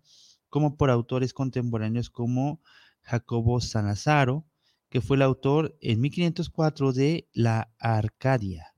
[0.48, 2.60] como por autores contemporáneos como
[3.02, 4.46] Jacobo Sanazaro,
[4.88, 8.74] que fue el autor en 1504 de La Arcadia.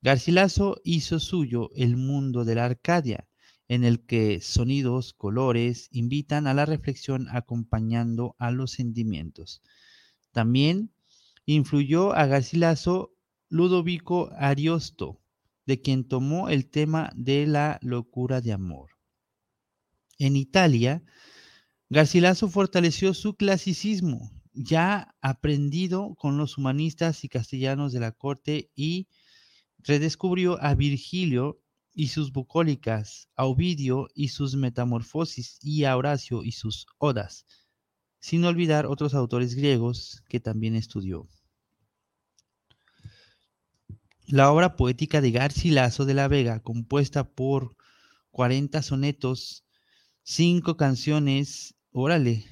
[0.00, 3.28] Garcilaso hizo suyo el mundo de la Arcadia,
[3.68, 9.62] en el que sonidos, colores invitan a la reflexión acompañando a los sentimientos.
[10.32, 10.92] También
[11.46, 13.11] influyó a Garcilaso
[13.52, 15.20] Ludovico Ariosto,
[15.66, 18.92] de quien tomó el tema de la locura de amor.
[20.18, 21.02] En Italia,
[21.90, 29.08] Garcilaso fortaleció su clasicismo, ya aprendido con los humanistas y castellanos de la corte, y
[29.80, 31.60] redescubrió a Virgilio
[31.92, 37.44] y sus bucólicas, a Ovidio y sus metamorfosis, y a Horacio y sus odas,
[38.18, 41.28] sin olvidar otros autores griegos que también estudió.
[44.28, 47.76] La obra poética de Garcilaso de la Vega, compuesta por
[48.30, 49.64] 40 sonetos,
[50.22, 52.46] 5 canciones, órale,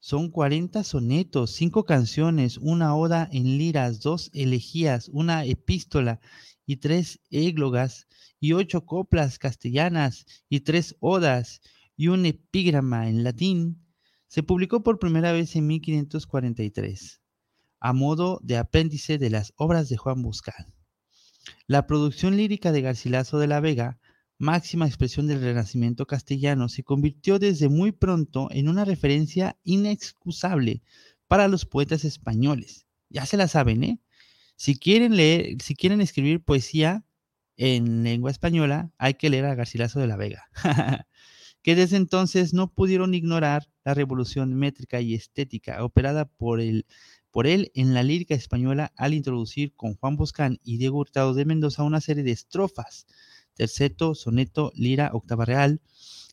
[0.00, 6.20] son 40 sonetos, 5 canciones, una oda en liras, dos elegías, una epístola
[6.64, 8.08] y tres églogas,
[8.40, 11.60] y ocho coplas castellanas y tres odas
[11.96, 13.84] y un epígrama en latín,
[14.26, 17.20] se publicó por primera vez en 1543,
[17.80, 20.77] a modo de apéndice de las obras de Juan Buscal.
[21.68, 23.98] La producción lírica de Garcilaso de la Vega,
[24.38, 30.82] máxima expresión del Renacimiento castellano, se convirtió desde muy pronto en una referencia inexcusable
[31.26, 32.86] para los poetas españoles.
[33.10, 34.00] Ya se la saben, ¿eh?
[34.56, 37.04] Si quieren leer, si quieren escribir poesía
[37.58, 40.48] en lengua española, hay que leer a Garcilaso de la Vega,
[41.62, 46.86] que desde entonces no pudieron ignorar la revolución métrica y estética operada por el
[47.30, 51.44] por él en la lírica española al introducir con Juan Boscán y Diego Hurtado de
[51.44, 53.06] Mendoza una serie de estrofas,
[53.54, 55.80] terceto, soneto, lira, octava real,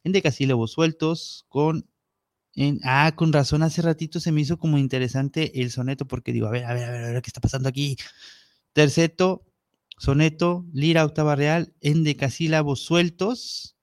[0.04, 1.88] en decasílabos sueltos, con...
[2.58, 6.48] En, ah, con razón, hace ratito se me hizo como interesante el soneto porque digo,
[6.48, 7.98] a ver, a ver, a ver, a ver, ¿qué está pasando aquí?
[8.72, 9.43] Terceto,
[9.98, 13.76] soneto, lira, octava real, en decasílabos sueltos,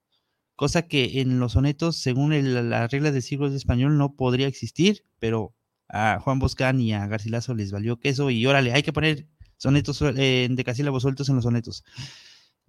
[0.56, 2.32] cosa que en los sonetos, según
[2.70, 5.54] las reglas del siglo de español, no podría existir, pero
[5.92, 9.28] a Juan Boscán y a Garcilaso les valió queso y órale, hay que poner
[9.58, 11.84] sonetos eh, de decasílabos sueltos en los sonetos.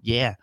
[0.01, 0.37] Yeah.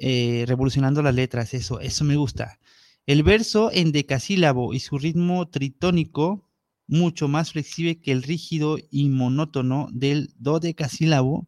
[0.00, 2.58] Eh, revolucionando las letras, eso, eso me gusta.
[3.06, 6.50] El verso en decasílabo y su ritmo tritónico,
[6.86, 11.46] mucho más flexible que el rígido y monótono del dodecasílabo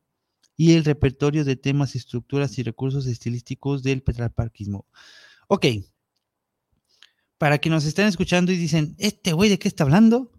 [0.54, 4.86] y el repertorio de temas, estructuras y recursos estilísticos del petrarparquismo.
[5.48, 5.66] Ok,
[7.38, 10.32] para que nos estén escuchando y dicen, ¿este güey de qué está hablando?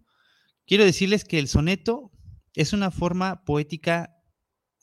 [0.65, 2.11] Quiero decirles que el soneto
[2.53, 4.13] es una forma poética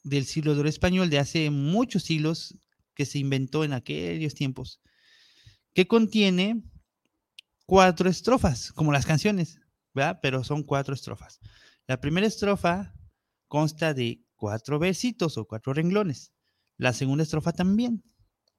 [0.04, 2.56] del siglo de oro español de hace muchos siglos
[2.94, 4.80] que se inventó en aquellos tiempos,
[5.72, 6.62] que contiene
[7.66, 9.58] cuatro estrofas, como las canciones,
[9.92, 10.20] ¿verdad?
[10.22, 11.40] Pero son cuatro estrofas.
[11.86, 12.94] La primera estrofa
[13.48, 16.32] consta de cuatro versitos o cuatro renglones.
[16.76, 18.04] La segunda estrofa también,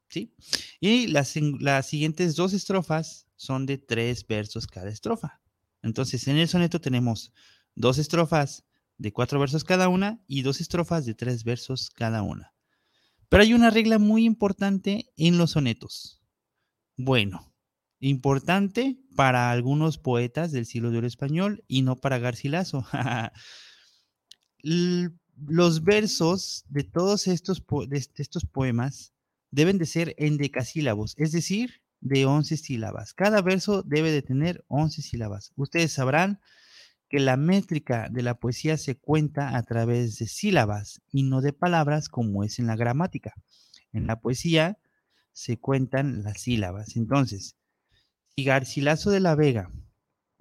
[0.09, 0.35] ¿sí?
[0.79, 5.41] Y las, las siguientes dos estrofas son de tres versos cada estrofa.
[5.81, 7.31] Entonces, en el soneto tenemos
[7.75, 8.65] dos estrofas
[8.97, 12.53] de cuatro versos cada una y dos estrofas de tres versos cada una.
[13.29, 16.21] Pero hay una regla muy importante en los sonetos.
[16.97, 17.53] Bueno,
[17.99, 22.85] importante para algunos poetas del siglo de oro español y no para Garcilaso.
[24.63, 29.13] los versos de todos estos, de estos poemas
[29.51, 33.13] deben de ser endecasílabos, es decir, de 11 sílabas.
[33.13, 35.51] Cada verso debe de tener 11 sílabas.
[35.55, 36.39] Ustedes sabrán
[37.09, 41.53] que la métrica de la poesía se cuenta a través de sílabas y no de
[41.53, 43.33] palabras como es en la gramática.
[43.91, 44.77] En la poesía
[45.31, 46.95] se cuentan las sílabas.
[46.95, 47.55] Entonces,
[48.35, 49.71] si Garcilaso de la Vega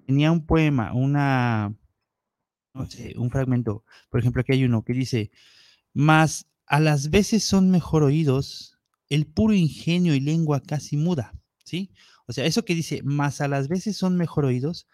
[0.05, 1.75] tenía un poema, una,
[2.73, 5.31] no sé, un fragmento, por ejemplo, aquí hay uno que dice,
[5.93, 8.79] más a las veces son mejor oídos
[9.09, 11.33] el puro ingenio y lengua casi muda,
[11.65, 11.91] ¿sí?
[12.27, 14.87] O sea, eso que dice, más a las veces son mejor oídos,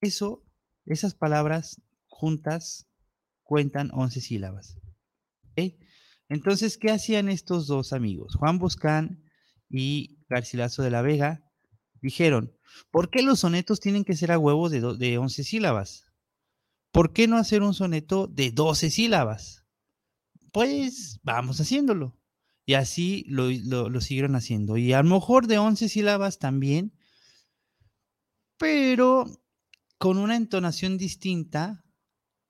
[0.00, 0.42] eso,
[0.86, 2.88] esas palabras juntas
[3.42, 4.78] cuentan 11 sílabas.
[6.28, 8.36] Entonces, ¿qué hacían estos dos amigos?
[8.36, 9.22] Juan Boscán
[9.68, 11.44] y Garcilaso de la Vega
[12.00, 12.56] dijeron,
[12.90, 16.06] ¿por qué los sonetos tienen que ser a huevo de, de 11 sílabas?
[16.90, 19.66] ¿Por qué no hacer un soneto de 12 sílabas?
[20.52, 22.18] Pues vamos haciéndolo.
[22.64, 24.76] Y así lo, lo, siguieron haciendo.
[24.76, 26.92] Y a lo mejor de 11 sílabas también,
[28.56, 29.26] pero
[29.98, 31.84] con una entonación distinta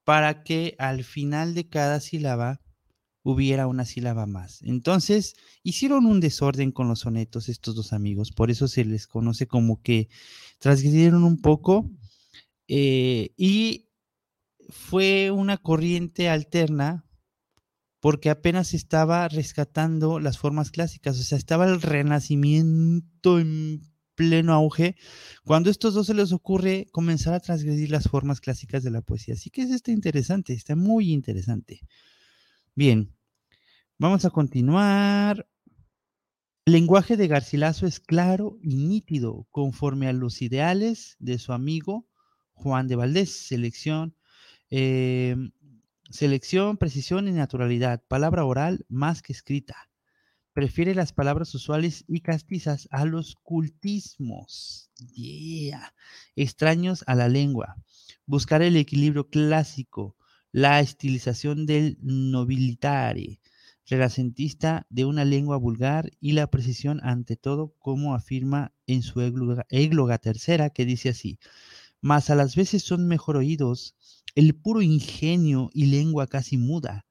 [0.04, 2.60] para que al final de cada sílaba
[3.22, 4.62] hubiera una sílaba más.
[4.62, 9.46] Entonces, hicieron un desorden con los sonetos estos dos amigos, por eso se les conoce
[9.46, 10.08] como que
[10.58, 11.90] transgredieron un poco
[12.68, 13.88] eh, y
[14.68, 17.04] fue una corriente alterna
[18.02, 23.80] porque apenas estaba rescatando las formas clásicas, o sea, estaba el renacimiento en
[24.16, 24.96] pleno auge,
[25.44, 29.02] cuando a estos dos se les ocurre comenzar a transgredir las formas clásicas de la
[29.02, 29.34] poesía.
[29.34, 31.82] Así que es está interesante, está muy interesante.
[32.74, 33.14] Bien,
[33.98, 35.48] vamos a continuar.
[36.66, 42.08] El lenguaje de Garcilaso es claro y nítido, conforme a los ideales de su amigo
[42.52, 43.30] Juan de Valdés.
[43.46, 44.16] Selección,
[44.70, 45.36] eh,
[46.12, 48.02] selección, precisión y naturalidad.
[48.06, 49.90] Palabra oral más que escrita.
[50.52, 54.90] Prefiere las palabras usuales y castizas a los cultismos.
[55.14, 55.94] Yeah.
[56.36, 57.76] Extraños a la lengua.
[58.26, 60.16] Buscar el equilibrio clásico
[60.52, 63.40] la estilización del nobilitare,
[63.86, 70.18] renacentista de una lengua vulgar y la precisión ante todo, como afirma en su égloga,
[70.18, 71.38] tercera, que dice así,
[72.02, 73.96] mas a las veces son mejor oídos
[74.34, 77.06] el puro ingenio y lengua casi muda,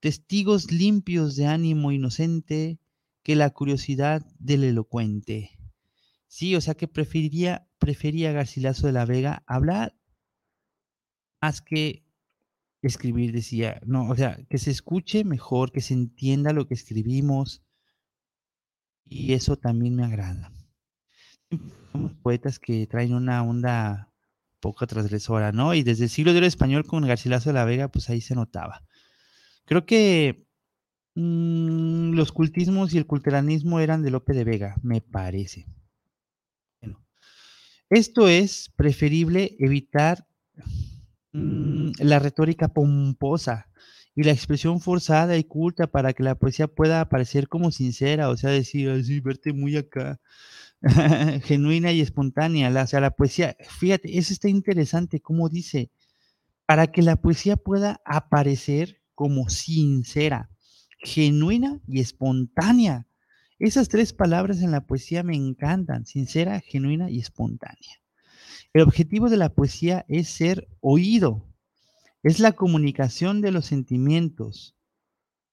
[0.00, 2.78] testigos limpios de ánimo inocente
[3.22, 5.50] que la curiosidad del elocuente.
[6.28, 9.96] Sí, o sea que preferiría, prefería Garcilaso de la Vega hablar
[11.40, 12.04] más que
[12.82, 17.62] escribir, decía, no, o sea, que se escuche mejor, que se entienda lo que escribimos.
[19.04, 20.52] Y eso también me agrada.
[21.92, 24.12] Somos poetas que traen una onda
[24.60, 25.74] poco transgresora, ¿no?
[25.74, 28.82] Y desde el siglo de español con Garcilaso de la Vega, pues ahí se notaba.
[29.64, 30.46] Creo que
[31.14, 35.66] mm, los cultismos y el culteranismo eran de Lope de Vega, me parece.
[36.80, 37.04] Bueno,
[37.90, 40.26] esto es preferible evitar
[41.36, 43.68] Mm, la retórica pomposa
[44.14, 48.36] y la expresión forzada y culta para que la poesía pueda aparecer como sincera, o
[48.38, 50.18] sea, decir así, verte muy acá,
[51.44, 52.70] genuina y espontánea.
[52.70, 55.90] La, o sea, la poesía, fíjate, eso está interesante, como dice,
[56.66, 60.50] para que la poesía pueda aparecer como sincera,
[60.98, 63.06] genuina y espontánea.
[63.58, 68.02] Esas tres palabras en la poesía me encantan, sincera, genuina y espontánea.
[68.74, 71.46] El objetivo de la poesía es ser oído,
[72.22, 74.76] es la comunicación de los sentimientos,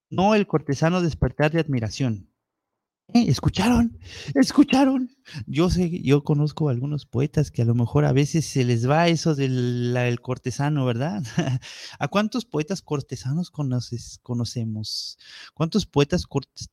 [0.09, 2.32] no el cortesano despertar de admiración.
[3.14, 3.26] ¿Eh?
[3.28, 3.99] ¿Escucharon?
[4.34, 5.16] ¿Escucharon?
[5.45, 9.07] Yo sé, yo conozco algunos poetas que a lo mejor a veces se les va
[9.07, 11.24] eso del, cortesano, ¿verdad?
[11.99, 15.20] ¿A cuántos poetas cortesanos conoces, conocemos?
[15.53, 16.26] ¿Cuántos poetas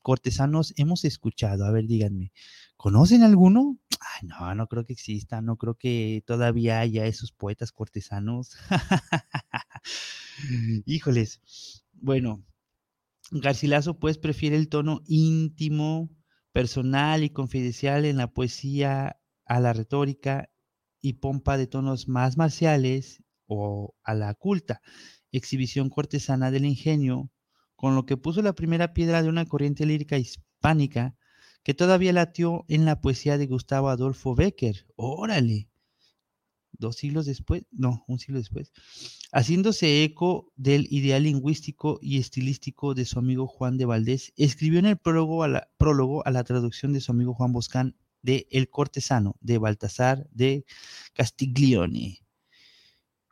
[0.02, 1.66] cortesanos hemos escuchado?
[1.66, 2.32] A ver, díganme.
[2.78, 3.78] ¿Conocen alguno?
[4.00, 8.56] Ay, no, no creo que exista, no creo que todavía haya esos poetas cortesanos.
[10.86, 11.84] Híjoles.
[11.92, 12.42] Bueno,
[13.30, 16.08] Garcilaso pues prefiere el tono íntimo,
[16.52, 20.50] personal y confidencial en la poesía a la retórica
[21.00, 24.80] y pompa de tonos más marciales o a la culta,
[25.32, 27.30] exhibición cortesana del ingenio,
[27.74, 31.16] con lo que puso la primera piedra de una corriente lírica hispánica
[31.62, 34.86] que todavía latió en la poesía de Gustavo Adolfo Becker.
[34.96, 35.69] Órale.
[36.72, 38.72] Dos siglos después, no, un siglo después,
[39.32, 44.86] haciéndose eco del ideal lingüístico y estilístico de su amigo Juan de Valdés, escribió en
[44.86, 48.70] el prólogo a la, prólogo a la traducción de su amigo Juan Boscán de El
[48.70, 50.64] cortesano de Baltasar de
[51.14, 52.24] Castiglione.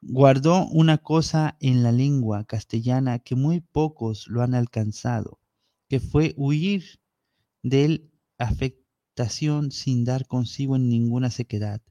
[0.00, 5.40] Guardó una cosa en la lengua castellana que muy pocos lo han alcanzado,
[5.88, 7.00] que fue huir
[7.62, 11.82] del afectación sin dar consigo en ninguna sequedad,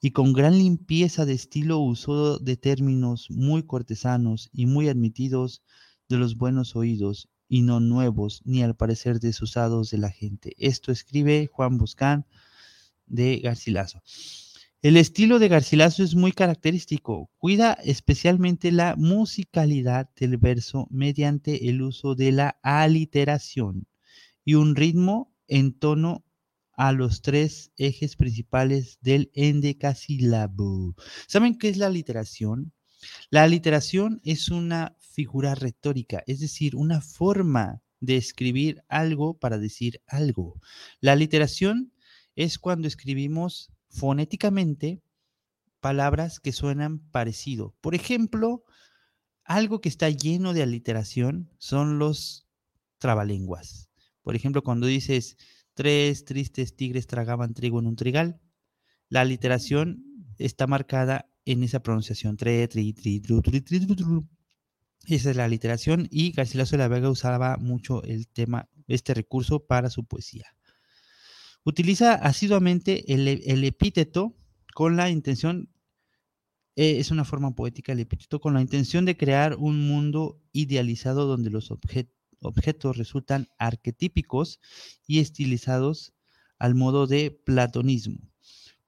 [0.00, 5.62] y con gran limpieza de estilo usó de términos muy cortesanos y muy admitidos
[6.08, 10.54] de los buenos oídos, y no nuevos, ni al parecer desusados de la gente.
[10.58, 12.26] Esto escribe Juan Buscán
[13.06, 14.02] de Garcilaso.
[14.80, 17.30] El estilo de Garcilaso es muy característico.
[17.38, 23.86] Cuida especialmente la musicalidad del verso mediante el uso de la aliteración
[24.44, 26.24] y un ritmo en tono
[26.78, 30.94] a los tres ejes principales del endecasílabo.
[31.26, 32.72] ¿Saben qué es la aliteración?
[33.30, 40.00] La aliteración es una figura retórica, es decir, una forma de escribir algo para decir
[40.06, 40.60] algo.
[41.00, 41.92] La aliteración
[42.36, 45.02] es cuando escribimos fonéticamente
[45.80, 47.74] palabras que suenan parecido.
[47.80, 48.62] Por ejemplo,
[49.42, 52.46] algo que está lleno de aliteración son los
[52.98, 53.90] trabalenguas.
[54.22, 55.36] Por ejemplo, cuando dices
[55.78, 58.40] tres tristes tigres tragaban trigo en un trigal,
[59.08, 60.02] la aliteración
[60.36, 62.36] está marcada en esa pronunciación.
[62.36, 64.28] Tre, tri, tri, tru, tri, tri, tru, tru.
[65.06, 69.66] Esa es la aliteración y Garcilaso de la Vega usaba mucho el tema, este recurso
[69.66, 70.46] para su poesía.
[71.64, 74.34] Utiliza asiduamente el, el epíteto
[74.74, 75.70] con la intención,
[76.74, 81.26] eh, es una forma poética el epíteto, con la intención de crear un mundo idealizado
[81.26, 82.10] donde los objet-
[82.40, 84.60] objetos resultan arquetípicos
[85.06, 86.12] y estilizados
[86.58, 88.28] al modo de platonismo.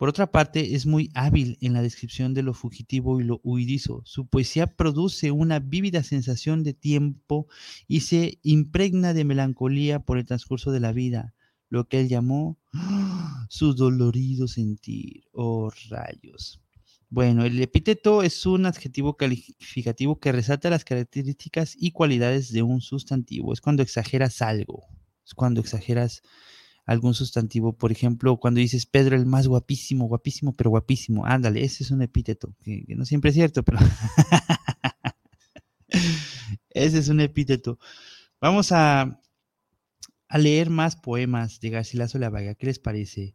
[0.01, 4.01] Por otra parte, es muy hábil en la descripción de lo fugitivo y lo huidizo.
[4.07, 7.49] Su poesía produce una vívida sensación de tiempo
[7.87, 11.35] y se impregna de melancolía por el transcurso de la vida,
[11.69, 12.59] lo que él llamó
[13.51, 15.25] su dolorido sentir.
[15.33, 16.63] Oh, rayos.
[17.13, 22.81] Bueno, el epíteto es un adjetivo calificativo que resalta las características y cualidades de un
[22.81, 23.53] sustantivo.
[23.53, 24.87] Es cuando exageras algo,
[25.27, 26.23] es cuando exageras
[26.87, 27.77] algún sustantivo.
[27.77, 31.27] Por ejemplo, cuando dices Pedro el más guapísimo, guapísimo, pero guapísimo.
[31.27, 33.79] Ándale, ese es un epíteto, que, no siempre es cierto, pero
[36.71, 37.81] ese es un epíteto.
[38.41, 39.21] Vamos a,
[40.29, 42.55] a leer más poemas de Garcilaso de la Vega.
[42.55, 43.35] ¿Qué les parece?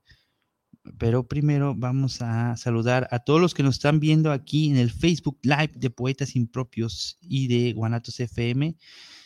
[0.98, 4.92] Pero primero vamos a saludar a todos los que nos están viendo aquí en el
[4.92, 8.76] Facebook Live de Poetas Impropios y de Guanatos FM.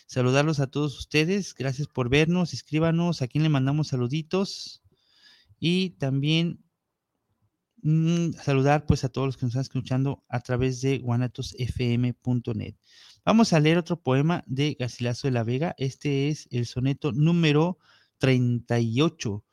[0.08, 1.54] Saludarlos a todos ustedes.
[1.54, 2.54] Gracias por vernos.
[2.54, 4.82] Escríbanos a quién le mandamos saluditos.
[5.60, 6.64] Y también
[7.84, 12.76] mm, saludar pues a todos los que nos están escuchando a través de guanatosfm.net.
[13.26, 15.76] Vamos a leer otro poema de Garcilaso de la Vega.
[15.78, 17.78] Este es el soneto número
[18.18, 19.46] 38.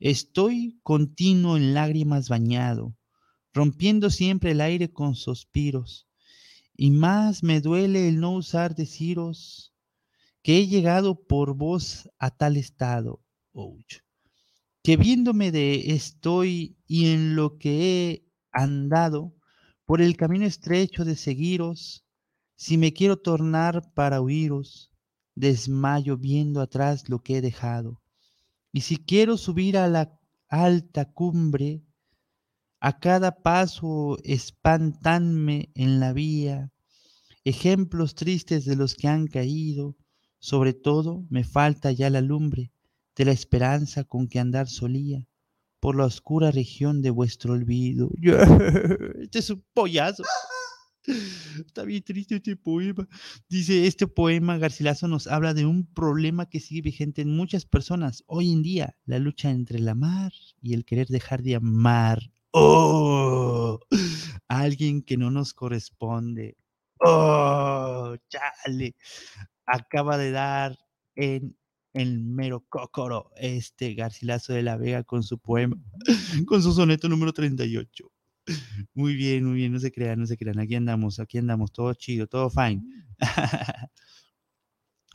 [0.00, 2.96] Estoy continuo en lágrimas bañado,
[3.52, 6.08] rompiendo siempre el aire con suspiros,
[6.76, 9.72] y más me duele el no usar deciros
[10.42, 13.22] que he llegado por vos a tal estado,
[13.52, 14.00] ouch,
[14.82, 19.36] que viéndome de estoy y en lo que he andado
[19.86, 22.04] por el camino estrecho de seguiros,
[22.56, 24.90] si me quiero tornar para huiros,
[25.36, 28.03] desmayo viendo atrás lo que he dejado.
[28.74, 30.18] Y si quiero subir a la
[30.48, 31.84] alta cumbre,
[32.80, 36.72] a cada paso espantanme en la vía,
[37.44, 39.96] ejemplos tristes de los que han caído,
[40.40, 42.72] sobre todo me falta ya la lumbre
[43.14, 45.24] de la esperanza con que andar solía
[45.78, 48.10] por la oscura región de vuestro olvido.
[49.22, 50.24] Este es un pollazo.
[51.06, 53.06] Está bien triste este poema.
[53.48, 58.24] Dice, este poema Garcilaso nos habla de un problema que sigue vigente en muchas personas
[58.26, 60.32] hoy en día, la lucha entre el amar
[60.62, 62.30] y el querer dejar de amar.
[62.52, 63.80] ¡Oh!
[64.48, 66.56] Alguien que no nos corresponde.
[67.00, 68.16] ¡Oh!
[68.28, 68.94] ¡Chale!
[69.66, 70.78] Acaba de dar
[71.16, 71.56] en
[71.92, 75.76] el mero cócoro este Garcilaso de la Vega con su poema,
[76.46, 78.13] con su soneto número 38.
[78.94, 80.58] Muy bien, muy bien, no se crean, no se crean.
[80.58, 82.82] Aquí andamos, aquí andamos, todo chido, todo fine.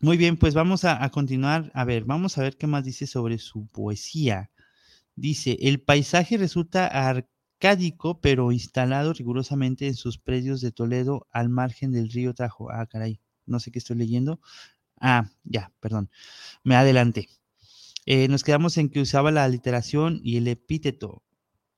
[0.01, 1.71] Muy bien, pues vamos a, a, continuar.
[1.73, 4.49] A ver, vamos a ver qué más dice sobre su poesía.
[5.15, 11.91] Dice, el paisaje resulta arcádico, pero instalado rigurosamente en sus predios de Toledo al margen
[11.91, 12.71] del río Tajo.
[12.71, 14.39] Ah, caray, no sé qué estoy leyendo.
[15.01, 16.09] Ah, ya, perdón,
[16.63, 17.29] me adelanté.
[18.05, 21.23] Eh, nos quedamos en que usaba la aliteración y el epíteto.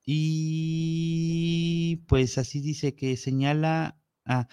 [0.05, 4.47] Y pues así dice que señala, ah,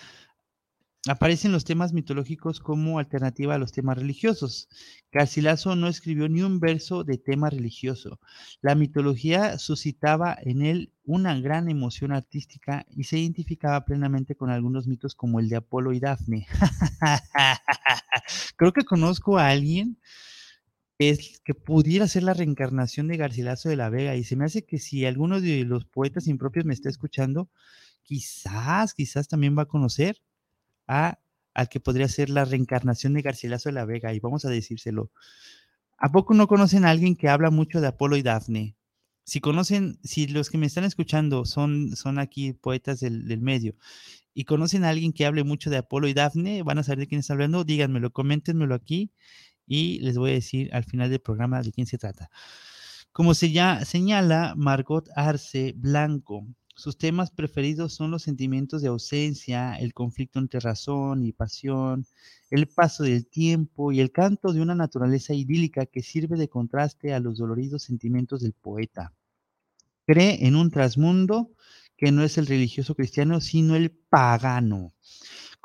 [1.08, 4.68] aparecen los temas mitológicos como alternativa a los temas religiosos.
[5.10, 8.20] Garcilaso no escribió ni un verso de tema religioso.
[8.60, 14.86] La mitología suscitaba en él una gran emoción artística y se identificaba plenamente con algunos
[14.86, 16.46] mitos como el de Apolo y Dafne.
[18.56, 19.98] Creo que conozco a alguien
[20.98, 24.64] es que pudiera ser la reencarnación de Garcilaso de la Vega y se me hace
[24.64, 27.48] que si alguno de los poetas impropios me está escuchando,
[28.02, 30.20] quizás, quizás también va a conocer
[30.86, 31.18] a
[31.58, 35.10] al que podría ser la reencarnación de Garcilaso de la Vega, y vamos a decírselo.
[35.96, 38.76] ¿A poco no conocen a alguien que habla mucho de Apolo y Dafne?
[39.24, 43.74] Si conocen, si los que me están escuchando son, son aquí poetas del, del medio
[44.34, 47.06] y conocen a alguien que hable mucho de Apolo y Dafne, van a saber de
[47.08, 49.10] quién está hablando, díganmelo, coméntenmelo aquí
[49.68, 52.30] y les voy a decir al final del programa de quién se trata.
[53.12, 56.46] Como se ya, señala Margot Arce Blanco,
[56.78, 62.06] sus temas preferidos son los sentimientos de ausencia, el conflicto entre razón y pasión,
[62.50, 67.12] el paso del tiempo y el canto de una naturaleza idílica que sirve de contraste
[67.12, 69.12] a los doloridos sentimientos del poeta.
[70.06, 71.50] Cree en un trasmundo
[71.96, 74.94] que no es el religioso cristiano, sino el pagano.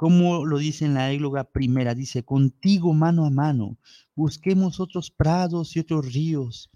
[0.04, 3.78] Como lo dice en la égloga primera, dice, contigo mano a mano,
[4.16, 6.70] busquemos otros prados y otros ríos,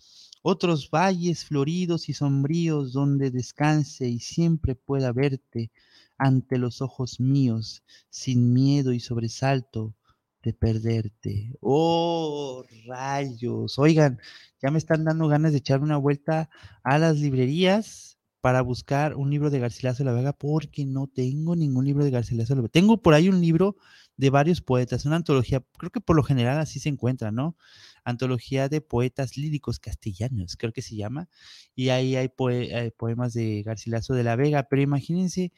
[0.43, 5.71] otros valles floridos y sombríos donde descanse y siempre pueda verte
[6.17, 9.93] ante los ojos míos, sin miedo y sobresalto
[10.41, 11.53] de perderte.
[11.59, 13.77] Oh, rayos.
[13.77, 14.21] Oigan,
[14.61, 16.49] ya me están dando ganas de echar una vuelta
[16.81, 21.55] a las librerías para buscar un libro de Garcilaso de la Vega porque no tengo
[21.55, 22.71] ningún libro de Garcilaso de la Vega.
[22.71, 23.75] Tengo por ahí un libro
[24.15, 27.55] de varios poetas, una antología, creo que por lo general así se encuentra, ¿no?
[28.03, 31.29] Antología de poetas líricos castellanos, creo que se llama,
[31.75, 35.51] y ahí hay, poemas de Garcilaso de la Vega, pero imagínense,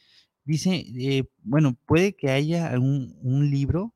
[0.43, 3.95] dice, eh, bueno, puede que haya un, un libro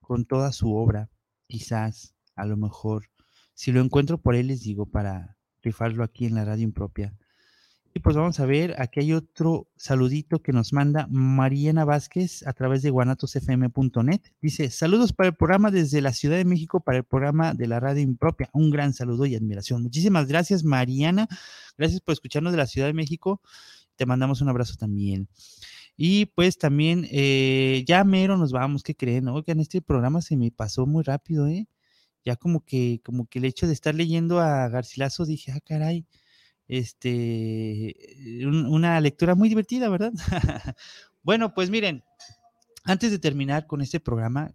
[0.00, 1.10] con toda su obra,
[1.46, 3.08] quizás, a lo mejor,
[3.54, 7.14] si lo encuentro por ahí les digo para rifarlo aquí en la radio impropia.
[7.94, 12.54] Y pues vamos a ver, aquí hay otro saludito que nos manda Mariana Vázquez a
[12.54, 14.20] través de guanatosfm.net.
[14.40, 17.80] Dice, saludos para el programa desde la Ciudad de México, para el programa de la
[17.80, 18.48] radio impropia.
[18.54, 19.82] Un gran saludo y admiración.
[19.82, 21.28] Muchísimas gracias, Mariana.
[21.76, 23.42] Gracias por escucharnos de la Ciudad de México.
[23.96, 25.28] Te mandamos un abrazo también.
[25.94, 29.28] Y pues también, eh, ya mero nos vamos, ¿qué creen?
[29.28, 31.68] Oigan, este programa se me pasó muy rápido, ¿eh?
[32.24, 36.06] Ya como que, como que el hecho de estar leyendo a Garcilaso, dije, ah, caray,
[36.68, 37.96] este,
[38.46, 40.12] una lectura muy divertida, ¿verdad?
[41.22, 42.02] bueno, pues miren,
[42.84, 44.54] antes de terminar con este programa,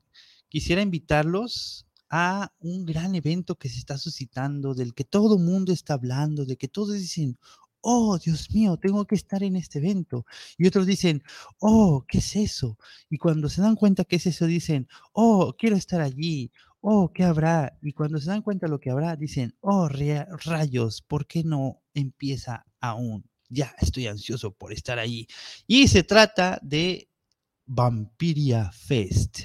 [0.50, 5.94] quisiera invitarlos a un gran evento que se está suscitando, del que todo mundo está
[5.94, 7.38] hablando, de que todos dicen,
[7.82, 10.26] oh, Dios mío, tengo que estar en este evento.
[10.58, 11.24] Y otros dicen,
[11.60, 12.78] oh, ¿qué es eso?
[13.10, 16.52] Y cuando se dan cuenta que es eso, dicen, oh, quiero estar allí
[16.82, 17.78] oh, ¿qué habrá?
[17.82, 21.82] Y cuando se dan cuenta de lo que habrá, dicen, oh, rayos, ¿por qué no
[21.94, 23.30] empieza aún?
[23.50, 25.28] Ya estoy ansioso por estar ahí.
[25.68, 27.10] Y se trata de
[27.66, 29.42] Vampiria Fest,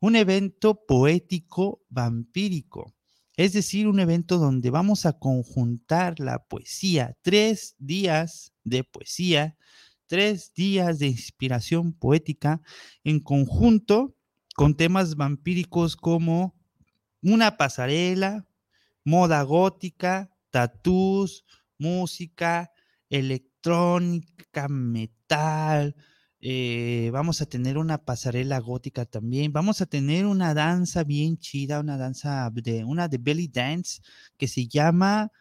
[0.00, 2.94] un evento poético vampírico.
[3.36, 9.56] Es decir, un evento donde vamos a conjuntar la poesía, tres días de poesía,
[10.06, 12.60] tres días de inspiración poética
[13.02, 14.14] en conjunto
[14.54, 16.54] con temas vampíricos como
[17.24, 18.46] una pasarela,
[19.04, 21.44] moda gótica, tatús,
[21.78, 22.70] música,
[23.08, 25.96] electrónica, metal.
[26.40, 29.52] Eh, vamos a tener una pasarela gótica también.
[29.52, 34.02] Vamos a tener una danza bien chida, una danza de una de belly dance
[34.36, 35.32] que se llama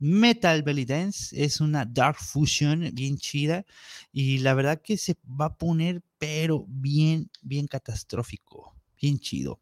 [0.00, 1.44] Metal Belly Dance.
[1.44, 3.64] Es una dark fusion bien chida
[4.12, 9.60] y la verdad que se va a poner pero bien, bien catastrófico bien chido.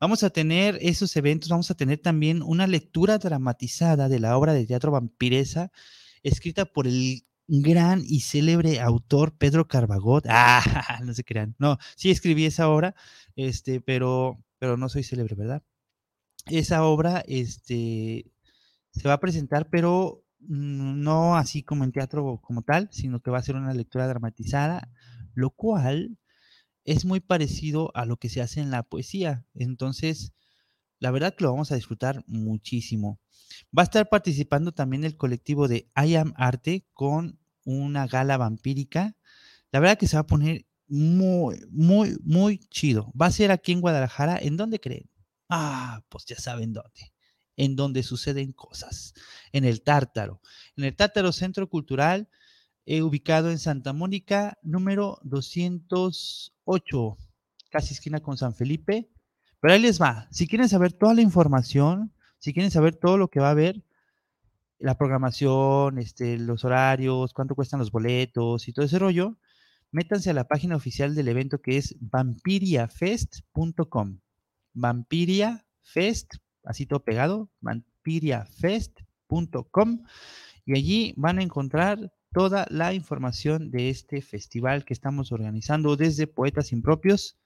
[0.00, 4.52] Vamos a tener esos eventos, vamos a tener también una lectura dramatizada de la obra
[4.52, 5.70] de teatro Vampiresa,
[6.22, 10.26] escrita por el gran y célebre autor Pedro Carbagot.
[10.28, 10.62] Ah,
[11.04, 11.54] no se crean.
[11.58, 12.94] No, sí escribí esa obra,
[13.36, 15.62] este, pero, pero no soy célebre, ¿verdad?
[16.46, 18.32] Esa obra, este,
[18.90, 23.38] se va a presentar, pero no así como en teatro como tal, sino que va
[23.38, 24.90] a ser una lectura dramatizada,
[25.34, 26.18] lo cual
[26.84, 29.46] es muy parecido a lo que se hace en la poesía.
[29.54, 30.32] Entonces,
[30.98, 33.20] la verdad que lo vamos a disfrutar muchísimo.
[33.76, 39.16] Va a estar participando también el colectivo de I Am Arte con una gala vampírica.
[39.70, 43.12] La verdad que se va a poner muy, muy, muy chido.
[43.20, 44.38] Va a ser aquí en Guadalajara.
[44.40, 45.08] ¿En dónde creen?
[45.48, 47.12] Ah, pues ya saben dónde.
[47.56, 49.14] En donde suceden cosas.
[49.52, 50.40] En el Tártaro.
[50.76, 52.28] En el Tártaro Centro Cultural
[52.86, 57.18] ubicado en Santa Mónica, número 208.
[57.70, 59.08] casi esquina con San Felipe.
[59.60, 60.26] Pero ahí les va.
[60.30, 63.82] Si quieren saber toda la información, si quieren saber todo lo que va a haber,
[64.80, 69.38] la programación, este, los horarios, cuánto cuestan los boletos y todo ese rollo,
[69.92, 74.18] métanse a la página oficial del evento que es vampiriafest.com.
[74.74, 80.02] Vampiriafest, así todo pegado, vampiriafest.com.
[80.64, 86.26] Y allí van a encontrar toda la información de este festival que estamos organizando desde
[86.26, 87.38] Poetas Impropios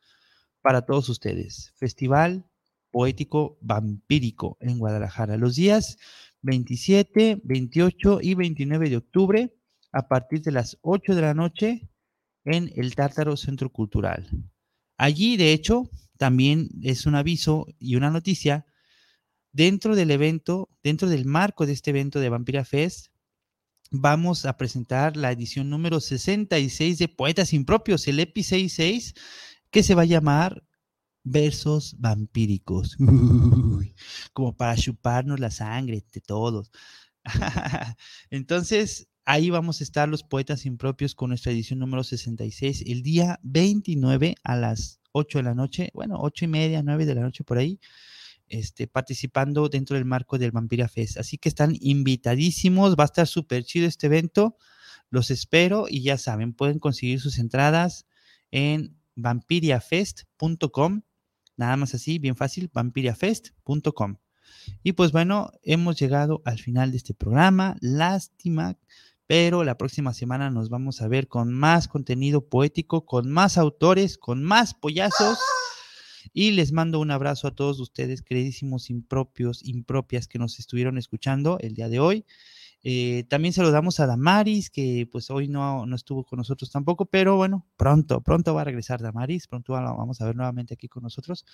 [0.62, 1.72] para todos ustedes.
[1.76, 2.48] Festival
[2.90, 5.36] Poético Vampírico en Guadalajara.
[5.36, 5.98] Los días
[6.42, 9.56] 27, 28 y 29 de octubre
[9.92, 11.88] a partir de las 8 de la noche
[12.44, 14.28] en el Tártaro Centro Cultural.
[14.96, 18.66] Allí, de hecho, también es un aviso y una noticia.
[19.52, 23.08] Dentro del evento, dentro del marco de este evento de Vampira Fest,
[23.90, 29.14] vamos a presentar la edición número 66 de Poetas Impropios, el EPI 66,
[29.70, 30.64] que se va a llamar
[31.24, 32.96] Versos Vampíricos.
[34.32, 36.70] como para chuparnos la sangre de todos.
[38.30, 43.40] Entonces, ahí vamos a estar los Poetas Impropios con nuestra edición número 66, el día
[43.42, 47.42] 29 a las 8 de la noche, bueno, 8 y media, 9 de la noche
[47.42, 47.80] por ahí.
[48.48, 51.16] Este, participando dentro del marco del Vampira Fest.
[51.18, 54.56] Así que están invitadísimos, va a estar súper chido este evento.
[55.10, 58.06] Los espero y ya saben, pueden conseguir sus entradas
[58.50, 61.02] en vampiriafest.com.
[61.56, 64.18] Nada más así, bien fácil, vampiriafest.com.
[64.82, 67.76] Y pues bueno, hemos llegado al final de este programa.
[67.80, 68.78] Lástima,
[69.26, 74.18] pero la próxima semana nos vamos a ver con más contenido poético, con más autores,
[74.18, 75.38] con más pollazos.
[76.32, 81.58] Y les mando un abrazo a todos ustedes, queridísimos impropios, impropias que nos estuvieron escuchando
[81.60, 82.24] el día de hoy.
[82.88, 87.34] Eh, también saludamos a Damaris, que pues hoy no, no, estuvo con nosotros tampoco, pero
[87.34, 91.44] bueno, pronto, pronto va a regresar Damaris, pronto vamos a ver nuevamente aquí con nosotros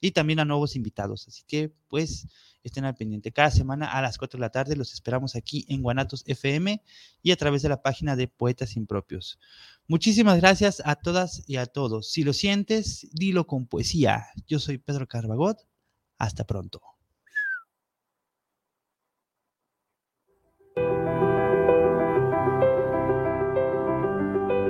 [0.00, 1.26] y también a nuevos invitados.
[1.26, 2.28] Así que pues
[2.62, 3.32] estén al pendiente.
[3.32, 6.80] Cada semana a las 4 de la tarde los esperamos aquí en Guanatos FM
[7.20, 9.40] y a través de la página de Poetas Impropios.
[9.88, 12.12] Muchísimas gracias a todas y a todos.
[12.12, 14.26] Si lo sientes, dilo con poesía.
[14.46, 15.66] Yo soy Pedro Carbagot.
[16.16, 16.95] Hasta pronto.